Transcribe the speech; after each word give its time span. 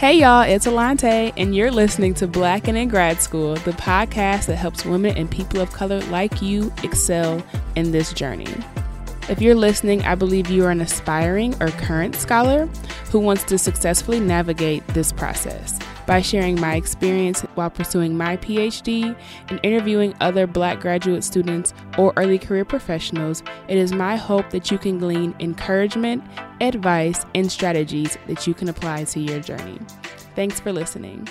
Hey 0.00 0.20
y'all, 0.20 0.40
it's 0.40 0.66
Alante, 0.66 1.30
and 1.36 1.54
you're 1.54 1.70
listening 1.70 2.14
to 2.14 2.26
Black 2.26 2.68
and 2.68 2.78
in 2.78 2.88
Grad 2.88 3.20
School, 3.20 3.56
the 3.56 3.72
podcast 3.72 4.46
that 4.46 4.56
helps 4.56 4.86
women 4.86 5.14
and 5.14 5.30
people 5.30 5.60
of 5.60 5.72
color 5.72 6.00
like 6.04 6.40
you 6.40 6.72
excel 6.82 7.44
in 7.76 7.92
this 7.92 8.14
journey. 8.14 8.48
If 9.28 9.42
you're 9.42 9.54
listening, 9.54 10.00
I 10.06 10.14
believe 10.14 10.48
you 10.48 10.64
are 10.64 10.70
an 10.70 10.80
aspiring 10.80 11.54
or 11.60 11.68
current 11.68 12.14
scholar 12.14 12.64
who 13.12 13.18
wants 13.18 13.44
to 13.44 13.58
successfully 13.58 14.20
navigate 14.20 14.86
this 14.88 15.12
process 15.12 15.78
by 16.10 16.20
sharing 16.20 16.60
my 16.60 16.74
experience 16.74 17.42
while 17.54 17.70
pursuing 17.70 18.16
my 18.16 18.36
PhD 18.38 19.16
and 19.46 19.60
interviewing 19.62 20.12
other 20.20 20.44
black 20.44 20.80
graduate 20.80 21.22
students 21.22 21.72
or 21.96 22.12
early 22.16 22.36
career 22.36 22.64
professionals, 22.64 23.44
it 23.68 23.78
is 23.78 23.92
my 23.92 24.16
hope 24.16 24.50
that 24.50 24.72
you 24.72 24.76
can 24.76 24.98
glean 24.98 25.32
encouragement, 25.38 26.24
advice, 26.60 27.24
and 27.36 27.52
strategies 27.52 28.18
that 28.26 28.44
you 28.44 28.54
can 28.54 28.68
apply 28.68 29.04
to 29.04 29.20
your 29.20 29.38
journey. 29.38 29.78
Thanks 30.34 30.58
for 30.58 30.72
listening. 30.72 31.28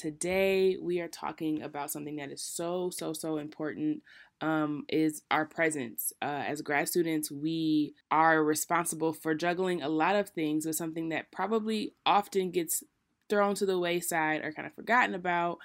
Today, 0.00 0.78
we 0.80 0.98
are 1.00 1.08
talking 1.08 1.60
about 1.60 1.90
something 1.90 2.16
that 2.16 2.32
is 2.32 2.40
so, 2.40 2.88
so, 2.88 3.12
so 3.12 3.36
important 3.36 4.02
um, 4.40 4.86
is 4.88 5.20
our 5.30 5.44
presence. 5.44 6.10
Uh, 6.22 6.42
as 6.46 6.62
grad 6.62 6.88
students, 6.88 7.30
we 7.30 7.92
are 8.10 8.42
responsible 8.42 9.12
for 9.12 9.34
juggling 9.34 9.82
a 9.82 9.90
lot 9.90 10.16
of 10.16 10.30
things 10.30 10.64
with 10.64 10.76
something 10.76 11.10
that 11.10 11.30
probably 11.30 11.92
often 12.06 12.50
gets 12.50 12.82
thrown 13.28 13.54
to 13.56 13.66
the 13.66 13.78
wayside 13.78 14.42
or 14.42 14.54
kind 14.54 14.66
of 14.66 14.72
forgotten 14.72 15.14
about 15.14 15.58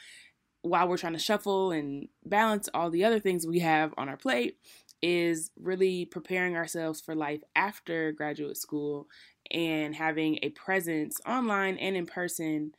while 0.64 0.90
we're 0.90 0.98
trying 0.98 1.14
to 1.14 1.20
shuffle 1.20 1.72
and 1.72 2.10
balance 2.26 2.68
all 2.74 2.90
the 2.90 3.06
other 3.06 3.22
things 3.22 3.48
we 3.48 3.60
have 3.60 3.94
on 3.96 4.10
our 4.10 4.18
plate 4.18 4.58
is 5.02 5.50
really 5.58 6.04
preparing 6.04 6.58
ourselves 6.58 7.00
for 7.00 7.16
life 7.16 7.42
after 7.56 8.12
graduate 8.12 8.58
school 8.58 9.08
and 9.52 9.96
having 9.96 10.40
a 10.42 10.50
presence 10.50 11.22
online 11.26 11.78
and 11.78 11.96
in 11.96 12.06
person 12.06 12.74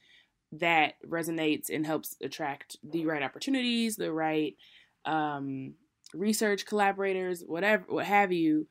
that 0.60 0.94
resonates 1.06 1.70
and 1.70 1.86
helps 1.86 2.16
attract 2.22 2.76
the 2.82 3.06
right 3.06 3.22
opportunities, 3.22 3.96
the 3.96 4.12
right 4.12 4.56
um, 5.04 5.74
research 6.14 6.66
collaborators, 6.66 7.42
whatever, 7.46 7.84
what 7.88 8.06
have 8.06 8.32
you. 8.32 8.66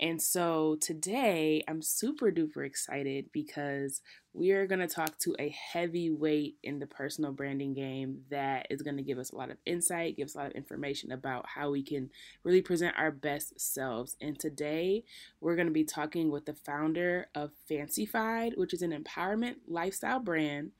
And 0.00 0.20
so 0.20 0.78
today 0.80 1.62
I'm 1.68 1.82
super 1.82 2.32
duper 2.32 2.64
excited 2.64 3.26
because 3.32 4.00
we 4.32 4.52
are 4.52 4.66
going 4.66 4.80
to 4.80 4.86
talk 4.86 5.18
to 5.18 5.36
a 5.38 5.50
heavyweight 5.50 6.56
in 6.62 6.78
the 6.78 6.86
personal 6.86 7.32
branding 7.32 7.74
game 7.74 8.22
that 8.30 8.66
is 8.70 8.80
going 8.80 8.96
to 8.96 9.02
give 9.02 9.18
us 9.18 9.30
a 9.30 9.36
lot 9.36 9.50
of 9.50 9.58
insight, 9.66 10.16
give 10.16 10.24
us 10.24 10.34
a 10.34 10.38
lot 10.38 10.46
of 10.46 10.52
information 10.52 11.12
about 11.12 11.44
how 11.46 11.70
we 11.70 11.82
can 11.82 12.08
really 12.44 12.62
present 12.62 12.94
our 12.96 13.10
best 13.10 13.60
selves. 13.60 14.16
And 14.22 14.38
today 14.38 15.04
we're 15.42 15.56
going 15.56 15.68
to 15.68 15.72
be 15.72 15.84
talking 15.84 16.30
with 16.30 16.46
the 16.46 16.54
founder 16.54 17.26
of 17.34 17.50
Fancyfied, 17.70 18.56
which 18.56 18.72
is 18.72 18.80
an 18.80 18.92
empowerment 18.92 19.56
lifestyle 19.68 20.20
brand 20.20 20.70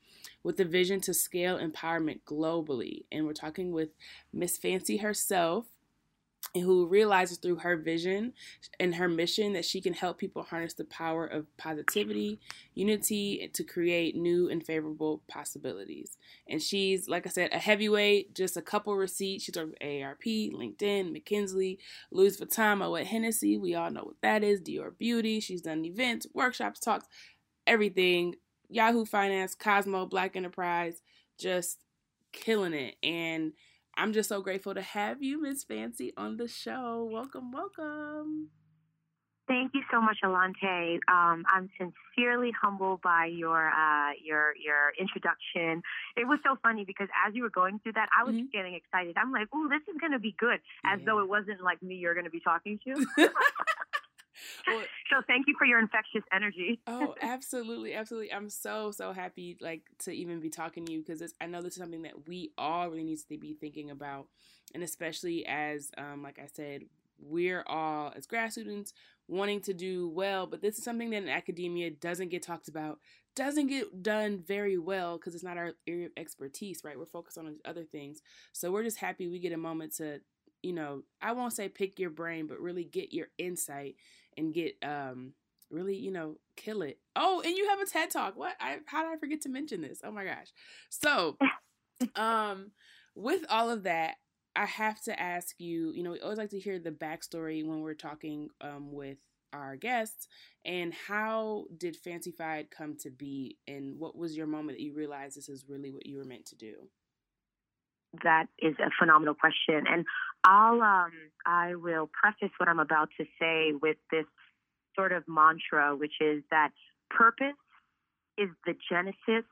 with 0.41 0.57
the 0.57 0.65
vision 0.65 0.99
to 1.01 1.13
scale 1.13 1.59
empowerment 1.59 2.21
globally. 2.25 3.03
And 3.11 3.27
we're 3.27 3.33
talking 3.33 3.71
with 3.71 3.89
Miss 4.33 4.57
Fancy 4.57 4.97
herself 4.97 5.67
who 6.53 6.85
realizes 6.85 7.37
through 7.37 7.55
her 7.57 7.77
vision 7.77 8.33
and 8.79 8.95
her 8.95 9.07
mission 9.07 9.53
that 9.53 9.63
she 9.63 9.79
can 9.79 9.93
help 9.93 10.17
people 10.17 10.43
harness 10.43 10.73
the 10.73 10.83
power 10.83 11.25
of 11.25 11.45
positivity, 11.57 12.39
unity 12.73 13.49
to 13.53 13.63
create 13.63 14.15
new 14.15 14.49
and 14.49 14.65
favorable 14.65 15.21
possibilities. 15.29 16.17
And 16.49 16.61
she's, 16.61 17.07
like 17.07 17.25
I 17.25 17.29
said, 17.29 17.53
a 17.53 17.57
heavyweight, 17.57 18.35
just 18.35 18.57
a 18.57 18.61
couple 18.61 18.95
receipts. 18.95 19.45
She's 19.45 19.55
on 19.55 19.73
AARP, 19.81 20.53
LinkedIn, 20.53 21.15
McKinsey, 21.15 21.77
Louis 22.11 22.37
Vuitton, 22.37 22.79
Moet 22.79 23.07
Hennessy. 23.07 23.57
We 23.57 23.75
all 23.75 23.91
know 23.91 24.03
what 24.03 24.21
that 24.21 24.43
is. 24.43 24.61
Dior 24.61 24.97
Beauty. 24.97 25.39
She's 25.39 25.61
done 25.61 25.85
events, 25.85 26.27
workshops, 26.33 26.79
talks, 26.79 27.07
everything. 27.65 28.35
Yahoo 28.69 29.05
Finance, 29.05 29.53
Cosmo, 29.53 30.05
Black 30.05 30.35
Enterprise, 30.35 31.01
just 31.37 31.79
killing 32.31 32.73
it. 32.73 32.95
And 33.03 33.53
I'm 33.95 34.13
just 34.13 34.29
so 34.29 34.41
grateful 34.41 34.73
to 34.73 34.81
have 34.81 35.21
you, 35.21 35.41
Miss 35.41 35.63
Fancy, 35.63 36.13
on 36.17 36.37
the 36.37 36.47
show. 36.47 37.09
Welcome, 37.11 37.51
welcome. 37.51 38.49
Thank 39.47 39.71
you 39.73 39.81
so 39.91 39.99
much, 39.99 40.17
Alante. 40.23 40.99
Um, 41.09 41.43
I'm 41.51 41.69
sincerely 41.77 42.51
humbled 42.61 43.01
by 43.01 43.25
your 43.25 43.67
uh, 43.67 44.11
your 44.23 44.53
your 44.55 44.93
introduction. 44.97 45.81
It 46.15 46.25
was 46.25 46.39
so 46.45 46.55
funny 46.63 46.85
because 46.85 47.09
as 47.27 47.35
you 47.35 47.43
were 47.43 47.49
going 47.49 47.79
through 47.79 47.93
that, 47.93 48.07
I 48.17 48.23
was 48.23 48.35
mm-hmm. 48.35 48.45
getting 48.53 48.75
excited. 48.75 49.17
I'm 49.17 49.31
like, 49.33 49.49
"Oh, 49.53 49.67
this 49.67 49.81
is 49.93 49.99
going 49.99 50.13
to 50.13 50.19
be 50.19 50.35
good," 50.39 50.61
as 50.85 50.99
yeah. 50.99 51.05
though 51.05 51.19
it 51.19 51.27
wasn't 51.27 51.61
like 51.61 51.83
me 51.83 51.95
you're 51.95 52.13
going 52.13 52.25
to 52.25 52.31
be 52.31 52.39
talking 52.39 52.79
to. 52.85 53.05
well, 54.67 54.83
so 55.09 55.21
thank 55.27 55.47
you 55.47 55.55
for 55.57 55.65
your 55.65 55.79
infectious 55.79 56.23
energy. 56.33 56.79
oh, 56.87 57.15
absolutely, 57.21 57.93
absolutely. 57.93 58.33
I'm 58.33 58.49
so 58.49 58.91
so 58.91 59.11
happy 59.11 59.57
like 59.61 59.83
to 59.99 60.11
even 60.11 60.39
be 60.39 60.49
talking 60.49 60.85
to 60.85 60.91
you 60.91 61.03
because 61.05 61.33
I 61.39 61.45
know 61.45 61.61
this 61.61 61.73
is 61.73 61.79
something 61.79 62.03
that 62.03 62.27
we 62.27 62.51
all 62.57 62.89
really 62.89 63.03
need 63.03 63.19
to 63.29 63.37
be 63.37 63.53
thinking 63.53 63.91
about, 63.91 64.27
and 64.73 64.83
especially 64.83 65.45
as 65.45 65.91
um, 65.97 66.23
like 66.23 66.39
I 66.39 66.47
said, 66.53 66.83
we're 67.19 67.63
all 67.67 68.11
as 68.15 68.25
grad 68.25 68.51
students 68.51 68.93
wanting 69.27 69.61
to 69.61 69.73
do 69.73 70.09
well, 70.09 70.45
but 70.47 70.61
this 70.61 70.77
is 70.77 70.83
something 70.83 71.09
that 71.11 71.23
in 71.23 71.29
academia 71.29 71.89
doesn't 71.89 72.29
get 72.29 72.43
talked 72.43 72.67
about, 72.67 72.99
doesn't 73.35 73.67
get 73.67 74.03
done 74.03 74.43
very 74.45 74.77
well 74.77 75.17
because 75.17 75.35
it's 75.35 75.43
not 75.43 75.57
our 75.57 75.71
area 75.87 76.07
of 76.07 76.11
expertise, 76.17 76.81
right? 76.83 76.99
We're 76.99 77.05
focused 77.05 77.37
on 77.37 77.55
other 77.63 77.85
things. 77.85 78.21
So 78.51 78.71
we're 78.71 78.83
just 78.83 78.97
happy 78.97 79.27
we 79.27 79.39
get 79.39 79.53
a 79.53 79.57
moment 79.57 79.95
to, 79.97 80.19
you 80.61 80.73
know, 80.73 81.03
I 81.21 81.31
won't 81.31 81.53
say 81.53 81.69
pick 81.69 81.97
your 81.97 82.09
brain, 82.09 82.47
but 82.47 82.59
really 82.59 82.83
get 82.83 83.13
your 83.13 83.27
insight 83.37 83.95
and 84.37 84.53
get 84.53 84.75
um 84.83 85.33
really 85.69 85.95
you 85.95 86.11
know 86.11 86.35
kill 86.55 86.81
it. 86.81 86.99
Oh 87.15 87.41
and 87.45 87.55
you 87.55 87.67
have 87.69 87.79
a 87.79 87.85
ted 87.85 88.11
talk. 88.11 88.35
What? 88.35 88.55
I 88.59 88.77
how 88.85 89.03
did 89.03 89.13
i 89.13 89.17
forget 89.17 89.41
to 89.41 89.49
mention 89.49 89.81
this? 89.81 90.01
Oh 90.03 90.11
my 90.11 90.25
gosh. 90.25 90.47
So 90.89 91.37
um 92.15 92.71
with 93.13 93.43
all 93.49 93.69
of 93.69 93.83
that 93.83 94.15
i 94.55 94.65
have 94.65 95.01
to 95.01 95.17
ask 95.21 95.59
you 95.59 95.91
you 95.91 96.01
know 96.01 96.11
we 96.11 96.19
always 96.21 96.37
like 96.37 96.49
to 96.49 96.59
hear 96.59 96.79
the 96.79 96.91
backstory 96.91 97.65
when 97.65 97.81
we're 97.81 97.93
talking 97.93 98.49
um 98.61 98.91
with 98.91 99.17
our 99.53 99.75
guests 99.75 100.27
and 100.65 100.93
how 100.93 101.65
did 101.77 102.01
fancyfied 102.01 102.69
come 102.69 102.95
to 102.95 103.09
be 103.09 103.57
and 103.67 103.99
what 103.99 104.15
was 104.15 104.35
your 104.35 104.47
moment 104.47 104.77
that 104.77 104.83
you 104.83 104.93
realized 104.93 105.37
this 105.37 105.49
is 105.49 105.65
really 105.67 105.91
what 105.91 106.05
you 106.05 106.17
were 106.17 106.25
meant 106.25 106.45
to 106.45 106.55
do? 106.55 106.75
That 108.23 108.47
is 108.59 108.75
a 108.79 108.89
phenomenal 108.99 109.33
question. 109.33 109.85
And 109.87 110.05
I'll 110.43 110.81
um, 110.81 111.11
I 111.45 111.75
will 111.75 112.09
preface 112.11 112.51
what 112.57 112.67
I'm 112.67 112.79
about 112.79 113.09
to 113.17 113.25
say 113.39 113.73
with 113.79 113.97
this 114.11 114.25
sort 114.95 115.11
of 115.11 115.23
mantra, 115.27 115.95
which 115.95 116.15
is 116.19 116.43
that 116.51 116.71
purpose 117.09 117.55
is 118.37 118.49
the 118.65 118.73
genesis 118.89 119.45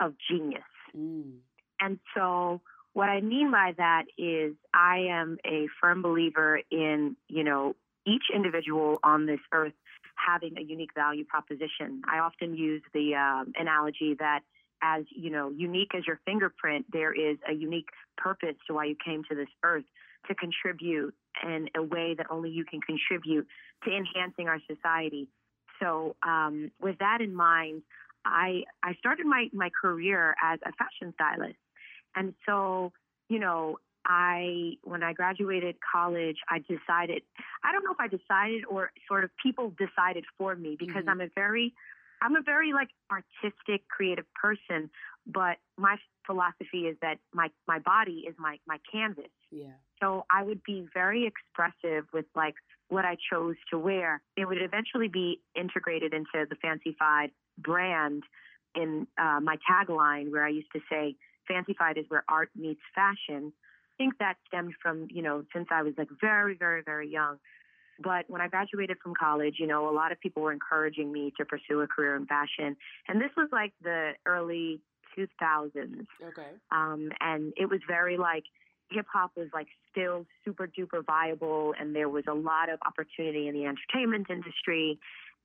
of 0.00 0.14
genius. 0.28 0.62
Mm. 0.96 1.38
And 1.80 1.98
so 2.14 2.60
what 2.92 3.08
I 3.08 3.20
mean 3.20 3.50
by 3.50 3.74
that 3.76 4.04
is 4.16 4.54
I 4.72 5.06
am 5.10 5.38
a 5.46 5.68
firm 5.80 6.02
believer 6.02 6.60
in, 6.70 7.16
you 7.28 7.44
know, 7.44 7.76
each 8.06 8.24
individual 8.34 8.98
on 9.02 9.26
this 9.26 9.40
earth 9.52 9.74
having 10.14 10.56
a 10.58 10.62
unique 10.62 10.94
value 10.94 11.24
proposition. 11.24 12.02
I 12.10 12.18
often 12.20 12.56
use 12.56 12.82
the 12.94 13.14
um, 13.14 13.52
analogy 13.58 14.16
that 14.18 14.40
as 14.82 15.04
you 15.10 15.30
know 15.30 15.50
unique 15.50 15.94
as 15.96 16.06
your 16.06 16.20
fingerprint 16.26 16.84
there 16.92 17.12
is 17.12 17.38
a 17.48 17.54
unique 17.54 17.88
purpose 18.18 18.56
to 18.66 18.74
why 18.74 18.84
you 18.84 18.96
came 19.02 19.22
to 19.24 19.34
this 19.34 19.48
earth 19.62 19.84
to 20.28 20.34
contribute 20.34 21.14
in 21.42 21.68
a 21.76 21.82
way 21.82 22.14
that 22.16 22.26
only 22.30 22.50
you 22.50 22.64
can 22.64 22.80
contribute 22.80 23.46
to 23.84 23.90
enhancing 23.90 24.48
our 24.48 24.60
society 24.70 25.28
so 25.80 26.16
um, 26.22 26.70
with 26.80 26.98
that 26.98 27.20
in 27.20 27.34
mind 27.34 27.82
i 28.24 28.62
i 28.82 28.94
started 28.94 29.26
my 29.26 29.48
my 29.52 29.70
career 29.80 30.34
as 30.42 30.58
a 30.64 30.72
fashion 30.72 31.12
stylist 31.14 31.58
and 32.14 32.34
so 32.46 32.92
you 33.28 33.38
know 33.38 33.76
I, 34.08 34.74
when 34.84 35.02
I 35.02 35.12
graduated 35.14 35.76
college, 35.92 36.36
I 36.48 36.58
decided, 36.58 37.22
I 37.64 37.72
don't 37.72 37.84
know 37.84 37.90
if 37.90 37.98
I 37.98 38.06
decided 38.06 38.64
or 38.70 38.92
sort 39.08 39.24
of 39.24 39.30
people 39.42 39.72
decided 39.76 40.24
for 40.38 40.54
me 40.54 40.76
because 40.78 41.02
mm-hmm. 41.02 41.08
I'm 41.08 41.20
a 41.20 41.28
very 41.34 41.74
I'm 42.22 42.36
a 42.36 42.42
very 42.42 42.72
like 42.72 42.88
artistic, 43.10 43.88
creative 43.88 44.24
person, 44.34 44.90
but 45.26 45.58
my 45.76 45.96
philosophy 46.24 46.86
is 46.86 46.96
that 47.02 47.18
my 47.34 47.48
my 47.66 47.78
body 47.78 48.24
is 48.26 48.34
my 48.38 48.58
my 48.66 48.78
canvas. 48.90 49.30
Yeah. 49.50 49.76
So 50.00 50.24
I 50.30 50.42
would 50.42 50.62
be 50.62 50.86
very 50.92 51.26
expressive 51.26 52.04
with 52.12 52.26
like 52.34 52.54
what 52.88 53.04
I 53.04 53.16
chose 53.30 53.56
to 53.70 53.78
wear. 53.78 54.20
It 54.36 54.46
would 54.46 54.60
eventually 54.60 55.08
be 55.08 55.40
integrated 55.54 56.12
into 56.12 56.46
the 56.48 56.56
Fancyfied 56.56 57.30
brand 57.58 58.22
in 58.74 59.06
uh, 59.18 59.40
my 59.40 59.56
tagline, 59.68 60.30
where 60.30 60.44
I 60.44 60.50
used 60.50 60.70
to 60.74 60.80
say, 60.90 61.16
"Fancyfied 61.50 61.98
is 61.98 62.04
where 62.08 62.24
art 62.28 62.50
meets 62.54 62.80
fashion." 62.94 63.52
I 63.54 63.96
think 63.96 64.18
that 64.18 64.36
stemmed 64.46 64.74
from 64.82 65.08
you 65.10 65.22
know 65.22 65.44
since 65.54 65.68
I 65.70 65.82
was 65.82 65.94
like 65.96 66.08
very, 66.20 66.54
very, 66.54 66.82
very 66.82 67.08
young. 67.08 67.38
But 67.98 68.28
when 68.28 68.42
I 68.42 68.48
graduated 68.48 68.98
from 69.02 69.14
college, 69.18 69.54
you 69.58 69.66
know, 69.66 69.88
a 69.88 69.94
lot 69.94 70.12
of 70.12 70.20
people 70.20 70.42
were 70.42 70.52
encouraging 70.52 71.10
me 71.10 71.32
to 71.38 71.46
pursue 71.46 71.80
a 71.80 71.86
career 71.86 72.14
in 72.14 72.26
fashion, 72.26 72.76
and 73.08 73.20
this 73.20 73.30
was 73.36 73.48
like 73.52 73.72
the 73.82 74.12
early 74.26 74.80
2000s. 75.16 76.06
Okay. 76.22 76.42
Um, 76.70 77.10
and 77.20 77.54
it 77.56 77.70
was 77.70 77.80
very 77.88 78.18
like 78.18 78.44
hip 78.90 79.06
hop 79.12 79.32
was 79.36 79.48
like 79.52 79.68
still 79.90 80.26
super 80.44 80.66
duper 80.66 81.04
viable, 81.04 81.74
and 81.78 81.94
there 81.94 82.08
was 82.08 82.24
a 82.28 82.34
lot 82.34 82.68
of 82.68 82.78
opportunity 82.86 83.48
in 83.48 83.54
the 83.54 83.64
entertainment 83.64 84.28
industry, 84.30 84.98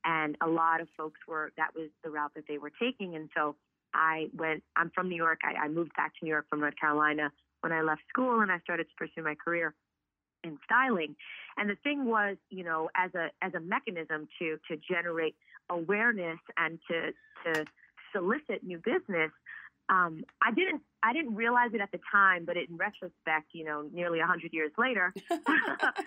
and 0.04 0.36
a 0.42 0.48
lot 0.48 0.80
of 0.80 0.88
folks 0.96 1.20
were 1.26 1.52
that 1.56 1.74
was 1.74 1.88
the 2.04 2.10
route 2.10 2.32
that 2.34 2.44
they 2.48 2.58
were 2.58 2.72
taking, 2.80 3.14
and 3.14 3.28
so 3.36 3.56
I 3.94 4.28
went. 4.36 4.62
I'm 4.76 4.90
from 4.94 5.08
New 5.08 5.16
York. 5.16 5.40
I, 5.44 5.64
I 5.64 5.68
moved 5.68 5.94
back 5.96 6.12
to 6.18 6.24
New 6.24 6.30
York 6.30 6.46
from 6.48 6.60
North 6.60 6.76
Carolina 6.80 7.30
when 7.60 7.72
I 7.72 7.82
left 7.82 8.02
school, 8.08 8.40
and 8.40 8.50
I 8.50 8.58
started 8.60 8.84
to 8.84 8.94
pursue 8.96 9.22
my 9.22 9.34
career 9.34 9.74
in 10.44 10.58
styling. 10.64 11.14
And 11.56 11.70
the 11.70 11.76
thing 11.82 12.04
was, 12.04 12.36
you 12.50 12.64
know, 12.64 12.90
as 12.96 13.14
a 13.14 13.28
as 13.42 13.54
a 13.54 13.60
mechanism 13.60 14.28
to 14.38 14.58
to 14.68 14.76
generate 14.76 15.34
awareness 15.70 16.38
and 16.56 16.78
to 16.88 17.12
to 17.44 17.64
solicit 18.12 18.62
new 18.62 18.78
business, 18.78 19.30
um, 19.92 20.24
I 20.40 20.52
didn't 20.52 20.82
I 21.02 21.12
didn't 21.12 21.34
realize 21.34 21.70
it 21.74 21.80
at 21.80 21.92
the 21.92 22.00
time, 22.10 22.44
but 22.46 22.56
in 22.56 22.76
retrospect, 22.76 23.48
you 23.52 23.64
know, 23.64 23.88
nearly 23.92 24.20
a 24.20 24.26
hundred 24.26 24.52
years 24.52 24.72
later, 24.78 25.12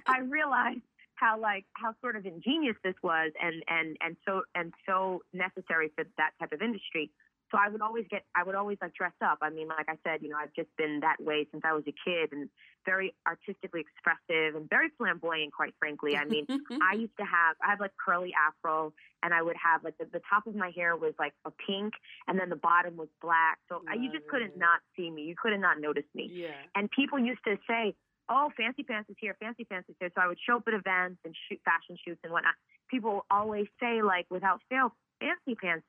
I 0.07 0.19
realized 0.27 0.81
how 1.13 1.39
like 1.39 1.65
how 1.73 1.93
sort 2.01 2.15
of 2.15 2.25
ingenious 2.25 2.75
this 2.83 2.95
was 3.03 3.31
and 3.41 3.63
and 3.67 3.95
and 4.01 4.17
so 4.25 4.41
and 4.55 4.73
so 4.87 5.21
necessary 5.33 5.91
for 5.95 6.03
that 6.17 6.31
type 6.39 6.51
of 6.51 6.61
industry 6.61 7.11
so 7.55 7.61
I 7.63 7.69
would 7.69 7.81
always 7.81 8.05
get, 8.09 8.23
I 8.35 8.43
would 8.43 8.55
always 8.55 8.77
like 8.81 8.93
dress 8.93 9.13
up. 9.23 9.39
I 9.41 9.49
mean, 9.49 9.69
like 9.69 9.87
I 9.87 9.95
said, 10.03 10.21
you 10.21 10.29
know, 10.29 10.35
I've 10.37 10.53
just 10.53 10.69
been 10.77 10.99
that 11.01 11.17
way 11.23 11.47
since 11.51 11.63
I 11.65 11.71
was 11.73 11.83
a 11.87 11.95
kid 12.03 12.33
and 12.33 12.49
very 12.85 13.15
artistically 13.25 13.81
expressive 13.81 14.55
and 14.55 14.69
very 14.69 14.89
flamboyant, 14.97 15.53
quite 15.53 15.73
frankly. 15.79 16.17
I 16.17 16.25
mean, 16.25 16.45
I 16.83 16.95
used 16.95 17.15
to 17.17 17.23
have, 17.23 17.55
I 17.65 17.71
had 17.71 17.79
like 17.79 17.91
curly 18.03 18.33
afro 18.35 18.93
and 19.23 19.33
I 19.33 19.41
would 19.41 19.55
have 19.55 19.83
like 19.83 19.97
the, 19.97 20.05
the 20.11 20.21
top 20.29 20.47
of 20.47 20.55
my 20.55 20.71
hair 20.75 20.97
was 20.97 21.13
like 21.17 21.33
a 21.45 21.51
pink 21.65 21.93
and 22.27 22.37
then 22.37 22.49
the 22.49 22.57
bottom 22.57 22.97
was 22.97 23.07
black. 23.21 23.59
So 23.69 23.81
I, 23.89 23.95
you 23.95 24.11
just 24.11 24.27
couldn't 24.27 24.57
not 24.57 24.81
see 24.97 25.09
me. 25.09 25.23
You 25.23 25.35
couldn't 25.41 25.61
not 25.61 25.79
notice 25.79 26.09
me. 26.13 26.29
Yeah. 26.31 26.49
And 26.75 26.91
people 26.91 27.19
used 27.19 27.43
to 27.45 27.57
say, 27.67 27.95
oh, 28.29 28.51
Fancy 28.57 28.83
Pants 28.83 29.09
is 29.09 29.15
here, 29.19 29.35
Fancy 29.39 29.63
Pants 29.63 29.87
is 29.89 29.95
here. 29.99 30.11
So 30.15 30.21
I 30.21 30.27
would 30.27 30.39
show 30.45 30.57
up 30.57 30.63
at 30.67 30.73
events 30.73 31.19
and 31.23 31.33
shoot 31.47 31.59
fashion 31.63 31.97
shoots 32.05 32.19
and 32.23 32.33
whatnot. 32.33 32.55
People 32.89 33.25
always 33.31 33.67
say, 33.79 34.01
like, 34.01 34.25
without 34.29 34.61
fail, 34.69 34.93
Fancy 35.19 35.55
Pants 35.55 35.85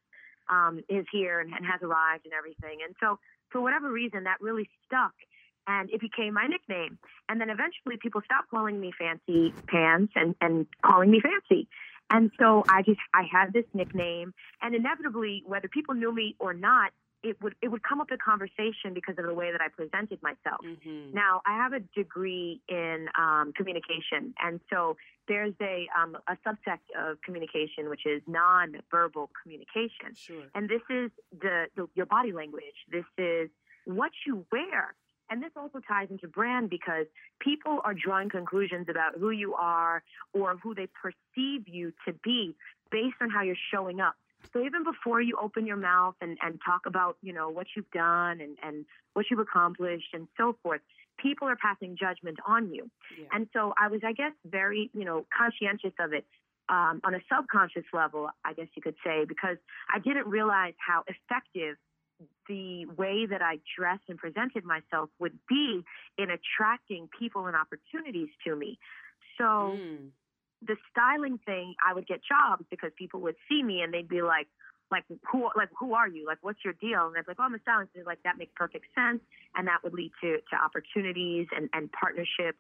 um, 0.48 0.82
is 0.88 1.06
here 1.12 1.40
and, 1.40 1.52
and 1.52 1.64
has 1.66 1.80
arrived 1.82 2.24
and 2.24 2.34
everything. 2.34 2.78
And 2.84 2.94
so, 3.00 3.18
for 3.50 3.60
whatever 3.60 3.90
reason, 3.90 4.24
that 4.24 4.40
really 4.40 4.68
stuck 4.86 5.12
and 5.66 5.90
it 5.90 6.00
became 6.00 6.34
my 6.34 6.46
nickname. 6.46 6.98
And 7.28 7.40
then 7.40 7.50
eventually 7.50 7.96
people 8.00 8.20
stopped 8.24 8.50
calling 8.50 8.80
me 8.80 8.92
Fancy 8.96 9.52
Pants 9.66 10.12
and, 10.14 10.34
and 10.40 10.66
calling 10.84 11.10
me 11.10 11.20
Fancy. 11.20 11.68
And 12.10 12.30
so 12.38 12.64
I 12.68 12.82
just, 12.82 13.00
I 13.12 13.22
had 13.30 13.52
this 13.52 13.64
nickname 13.74 14.32
and 14.62 14.74
inevitably, 14.74 15.42
whether 15.44 15.68
people 15.68 15.94
knew 15.94 16.14
me 16.14 16.36
or 16.38 16.54
not, 16.54 16.92
it 17.26 17.42
would 17.42 17.54
it 17.60 17.68
would 17.68 17.82
come 17.82 18.00
up 18.00 18.10
in 18.12 18.18
conversation 18.24 18.94
because 18.94 19.16
of 19.18 19.26
the 19.26 19.34
way 19.34 19.50
that 19.50 19.60
I 19.60 19.68
presented 19.68 20.22
myself. 20.22 20.60
Mm-hmm. 20.64 21.12
Now 21.12 21.42
I 21.44 21.56
have 21.56 21.72
a 21.72 21.80
degree 21.94 22.60
in 22.68 23.08
um, 23.18 23.52
communication, 23.56 24.32
and 24.42 24.60
so 24.70 24.96
there's 25.26 25.54
a 25.60 25.88
um, 26.00 26.16
a 26.28 26.36
subsect 26.46 26.86
of 26.96 27.20
communication 27.22 27.88
which 27.88 28.06
is 28.06 28.22
non-verbal 28.26 29.30
communication, 29.42 30.14
Sure. 30.14 30.44
and 30.54 30.68
this 30.68 30.82
is 30.88 31.10
the, 31.40 31.66
the 31.74 31.88
your 31.94 32.06
body 32.06 32.32
language. 32.32 32.78
This 32.90 33.04
is 33.18 33.50
what 33.84 34.12
you 34.26 34.46
wear. 34.52 34.94
And 35.28 35.42
this 35.42 35.50
also 35.56 35.80
ties 35.80 36.06
into 36.08 36.28
brand 36.28 36.70
because 36.70 37.06
people 37.40 37.80
are 37.82 37.94
drawing 37.94 38.28
conclusions 38.28 38.86
about 38.88 39.16
who 39.18 39.30
you 39.30 39.54
are 39.54 40.04
or 40.32 40.56
who 40.62 40.72
they 40.72 40.86
perceive 40.86 41.66
you 41.66 41.92
to 42.06 42.12
be 42.22 42.54
based 42.92 43.16
on 43.20 43.28
how 43.30 43.42
you're 43.42 43.64
showing 43.74 43.98
up. 44.00 44.14
So 44.52 44.64
even 44.64 44.84
before 44.84 45.20
you 45.20 45.36
open 45.40 45.66
your 45.66 45.76
mouth 45.76 46.14
and, 46.20 46.38
and 46.42 46.58
talk 46.64 46.82
about, 46.86 47.16
you 47.22 47.32
know, 47.32 47.48
what 47.48 47.66
you've 47.74 47.90
done 47.90 48.40
and, 48.40 48.56
and 48.62 48.84
what 49.14 49.26
you've 49.30 49.40
accomplished 49.40 50.08
and 50.12 50.28
so 50.36 50.56
forth, 50.62 50.80
people 51.18 51.48
are 51.48 51.56
passing 51.56 51.96
judgment 51.98 52.38
on 52.46 52.72
you. 52.72 52.90
Yeah. 53.18 53.26
And 53.32 53.48
so 53.52 53.74
I 53.80 53.88
was, 53.88 54.00
I 54.04 54.12
guess, 54.12 54.32
very, 54.44 54.90
you 54.94 55.04
know, 55.04 55.26
conscientious 55.36 55.92
of 55.98 56.12
it 56.12 56.24
um, 56.68 57.00
on 57.04 57.14
a 57.14 57.20
subconscious 57.34 57.84
level, 57.92 58.28
I 58.44 58.52
guess 58.52 58.66
you 58.74 58.82
could 58.82 58.96
say, 59.04 59.24
because 59.26 59.56
I 59.94 59.98
didn't 59.98 60.26
realize 60.26 60.74
how 60.84 61.04
effective 61.06 61.76
the 62.48 62.86
way 62.96 63.26
that 63.26 63.42
I 63.42 63.58
dressed 63.78 64.04
and 64.08 64.18
presented 64.18 64.64
myself 64.64 65.10
would 65.18 65.38
be 65.48 65.84
in 66.16 66.28
attracting 66.30 67.08
people 67.18 67.46
and 67.46 67.54
opportunities 67.54 68.28
to 68.46 68.56
me. 68.56 68.78
So 69.38 69.78
Mm. 69.78 70.10
The 70.62 70.76
styling 70.90 71.38
thing, 71.44 71.74
I 71.86 71.92
would 71.94 72.06
get 72.06 72.20
jobs 72.24 72.64
because 72.70 72.90
people 72.96 73.20
would 73.20 73.36
see 73.48 73.62
me 73.62 73.82
and 73.82 73.92
they'd 73.92 74.08
be 74.08 74.22
like, 74.22 74.48
like 74.90 75.04
who, 75.30 75.48
like 75.56 75.68
who 75.78 75.94
are 75.94 76.08
you? 76.08 76.26
Like 76.26 76.38
what's 76.42 76.60
your 76.64 76.74
deal? 76.74 77.08
And 77.08 77.16
I'd 77.16 77.26
be 77.26 77.32
like, 77.32 77.40
oh, 77.40 77.44
I'm 77.44 77.54
a 77.54 77.58
stylist. 77.60 77.90
And 77.94 78.06
like 78.06 78.22
that 78.24 78.38
makes 78.38 78.52
perfect 78.54 78.86
sense, 78.94 79.20
and 79.56 79.66
that 79.66 79.82
would 79.82 79.92
lead 79.92 80.12
to 80.22 80.38
to 80.38 80.56
opportunities 80.56 81.48
and 81.54 81.68
and 81.72 81.90
partnerships 81.92 82.58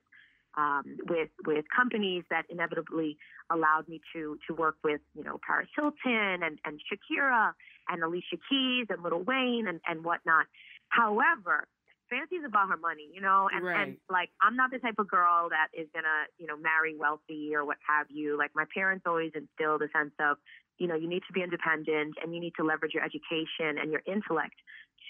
um, 0.56 0.96
with 1.08 1.28
with 1.46 1.64
companies 1.74 2.24
that 2.30 2.44
inevitably 2.48 3.16
allowed 3.50 3.88
me 3.88 4.00
to 4.12 4.38
to 4.46 4.54
work 4.54 4.76
with 4.82 5.00
you 5.14 5.22
know 5.22 5.38
Paris 5.46 5.68
Hilton 5.76 6.42
and 6.42 6.58
and 6.64 6.80
Shakira 6.90 7.52
and 7.88 8.02
Alicia 8.02 8.36
Keys 8.48 8.86
and 8.90 9.02
Lil 9.02 9.22
Wayne 9.22 9.66
and 9.68 9.80
and 9.86 10.04
whatnot. 10.04 10.46
However, 10.88 11.66
Fancy's 12.10 12.44
about 12.46 12.68
her 12.68 12.76
money, 12.76 13.08
you 13.12 13.20
know, 13.20 13.48
and, 13.52 13.64
and 13.66 13.96
like 14.10 14.30
I'm 14.40 14.56
not 14.56 14.70
the 14.70 14.78
type 14.78 14.98
of 14.98 15.08
girl 15.08 15.48
that 15.50 15.68
is 15.78 15.88
gonna, 15.94 16.26
you 16.38 16.46
know, 16.46 16.56
marry 16.56 16.96
wealthy 16.96 17.54
or 17.54 17.64
what 17.64 17.78
have 17.86 18.06
you. 18.10 18.38
Like 18.38 18.50
my 18.54 18.64
parents 18.72 19.04
always 19.06 19.32
instilled 19.34 19.82
a 19.82 19.88
sense 19.96 20.12
of, 20.20 20.36
you 20.78 20.86
know, 20.86 20.94
you 20.94 21.08
need 21.08 21.22
to 21.26 21.32
be 21.32 21.42
independent 21.42 22.14
and 22.22 22.34
you 22.34 22.40
need 22.40 22.54
to 22.56 22.64
leverage 22.64 22.94
your 22.94 23.02
education 23.02 23.78
and 23.80 23.90
your 23.90 24.02
intellect 24.06 24.54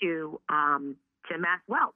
to 0.02 0.40
um 0.48 0.96
to 1.28 1.34
amass 1.34 1.60
wealth. 1.68 1.94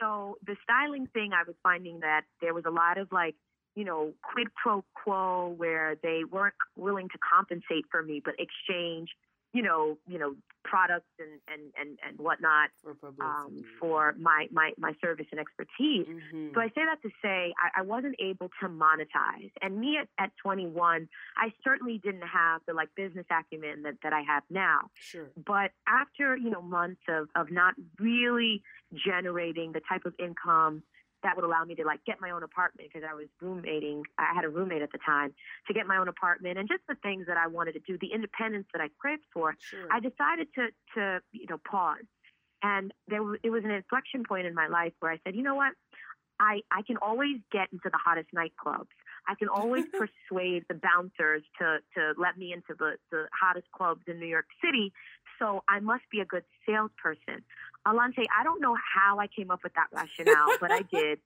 So 0.00 0.38
the 0.46 0.56
styling 0.62 1.06
thing, 1.12 1.32
I 1.32 1.44
was 1.46 1.56
finding 1.62 2.00
that 2.00 2.22
there 2.40 2.54
was 2.54 2.64
a 2.66 2.70
lot 2.70 2.98
of 2.98 3.12
like, 3.12 3.34
you 3.74 3.84
know, 3.84 4.12
quid 4.22 4.48
pro 4.60 4.84
quo 4.94 5.54
where 5.56 5.96
they 6.02 6.22
weren't 6.30 6.54
willing 6.76 7.08
to 7.08 7.18
compensate 7.18 7.84
for 7.90 8.02
me, 8.02 8.20
but 8.24 8.34
exchange, 8.38 9.10
you 9.54 9.62
know, 9.62 9.96
you 10.06 10.18
know, 10.18 10.34
products 10.64 11.06
and 11.18 11.40
and 11.46 11.72
and 11.78 11.98
and 12.06 12.18
whatnot 12.18 12.70
For 12.82 12.96
um, 13.20 13.62
for 13.78 14.14
my 14.18 14.48
my 14.50 14.72
my 14.76 14.92
service 15.00 15.26
and 15.30 15.38
expertise. 15.38 16.06
Mhm. 16.08 16.54
So 16.54 16.60
I 16.60 16.68
say 16.68 16.84
that 16.84 17.00
to 17.02 17.10
say 17.22 17.54
I, 17.62 17.80
I 17.80 17.82
wasn't 17.82 18.16
able 18.18 18.50
to 18.60 18.68
monetize. 18.68 19.52
And 19.62 19.78
me 19.78 19.96
at, 20.00 20.08
at 20.18 20.32
21, 20.42 21.08
I 21.36 21.52
certainly 21.62 21.98
didn't 21.98 22.26
have 22.26 22.62
the 22.66 22.74
like 22.74 22.88
business 22.96 23.26
acumen 23.30 23.82
that, 23.82 23.94
that 24.02 24.12
I 24.12 24.22
have 24.22 24.42
now. 24.50 24.90
Sure. 24.94 25.28
But 25.36 25.70
after, 25.86 26.36
you 26.36 26.50
know, 26.50 26.62
months 26.62 27.02
of, 27.08 27.28
of 27.36 27.52
not 27.52 27.74
really 28.00 28.62
generating 28.94 29.72
the 29.72 29.80
type 29.88 30.04
of 30.04 30.14
income 30.18 30.82
that 31.24 31.34
would 31.34 31.44
allow 31.44 31.64
me 31.64 31.74
to 31.74 31.84
like 31.84 32.04
get 32.04 32.20
my 32.20 32.30
own 32.30 32.44
apartment 32.44 32.90
because 32.92 33.06
I 33.10 33.14
was 33.14 33.26
roommating. 33.40 34.04
I 34.18 34.32
had 34.34 34.44
a 34.44 34.48
roommate 34.48 34.82
at 34.82 34.92
the 34.92 34.98
time 35.04 35.34
to 35.66 35.74
get 35.74 35.86
my 35.86 35.96
own 35.96 36.06
apartment 36.06 36.58
and 36.58 36.68
just 36.68 36.82
the 36.86 36.94
things 37.02 37.26
that 37.26 37.36
I 37.36 37.48
wanted 37.48 37.72
to 37.72 37.80
do, 37.80 37.98
the 37.98 38.12
independence 38.14 38.66
that 38.72 38.80
I 38.80 38.88
craved 39.00 39.24
for. 39.32 39.56
Sure. 39.58 39.88
I 39.90 39.98
decided 39.98 40.48
to 40.54 40.68
to 40.94 41.20
you 41.32 41.46
know 41.48 41.58
pause, 41.68 42.04
and 42.62 42.92
there 43.08 43.18
w- 43.18 43.38
it 43.42 43.50
was 43.50 43.64
an 43.64 43.70
inflection 43.70 44.22
point 44.28 44.46
in 44.46 44.54
my 44.54 44.68
life 44.68 44.92
where 45.00 45.10
I 45.10 45.18
said, 45.24 45.34
you 45.34 45.42
know 45.42 45.56
what, 45.56 45.72
I 46.38 46.60
I 46.70 46.82
can 46.82 46.98
always 46.98 47.38
get 47.50 47.68
into 47.72 47.88
the 47.90 47.98
hottest 47.98 48.28
nightclubs. 48.36 48.92
I 49.26 49.34
can 49.38 49.48
always 49.48 49.84
persuade 49.92 50.64
the 50.68 50.74
bouncers 50.74 51.42
to 51.58 51.78
to 51.96 52.12
let 52.18 52.36
me 52.36 52.52
into 52.52 52.74
the 52.78 52.96
the 53.10 53.26
hottest 53.32 53.66
clubs 53.72 54.02
in 54.06 54.20
New 54.20 54.26
York 54.26 54.46
City. 54.62 54.92
So 55.38 55.64
I 55.68 55.80
must 55.80 56.04
be 56.12 56.20
a 56.20 56.24
good 56.24 56.44
salesperson. 56.66 57.42
Alante, 57.86 58.24
I 58.38 58.44
don't 58.44 58.60
know 58.60 58.76
how 58.94 59.18
I 59.18 59.26
came 59.26 59.50
up 59.50 59.60
with 59.62 59.74
that 59.74 59.88
rationale, 59.92 60.56
but 60.60 60.70
I 60.70 60.82
did, 60.92 61.18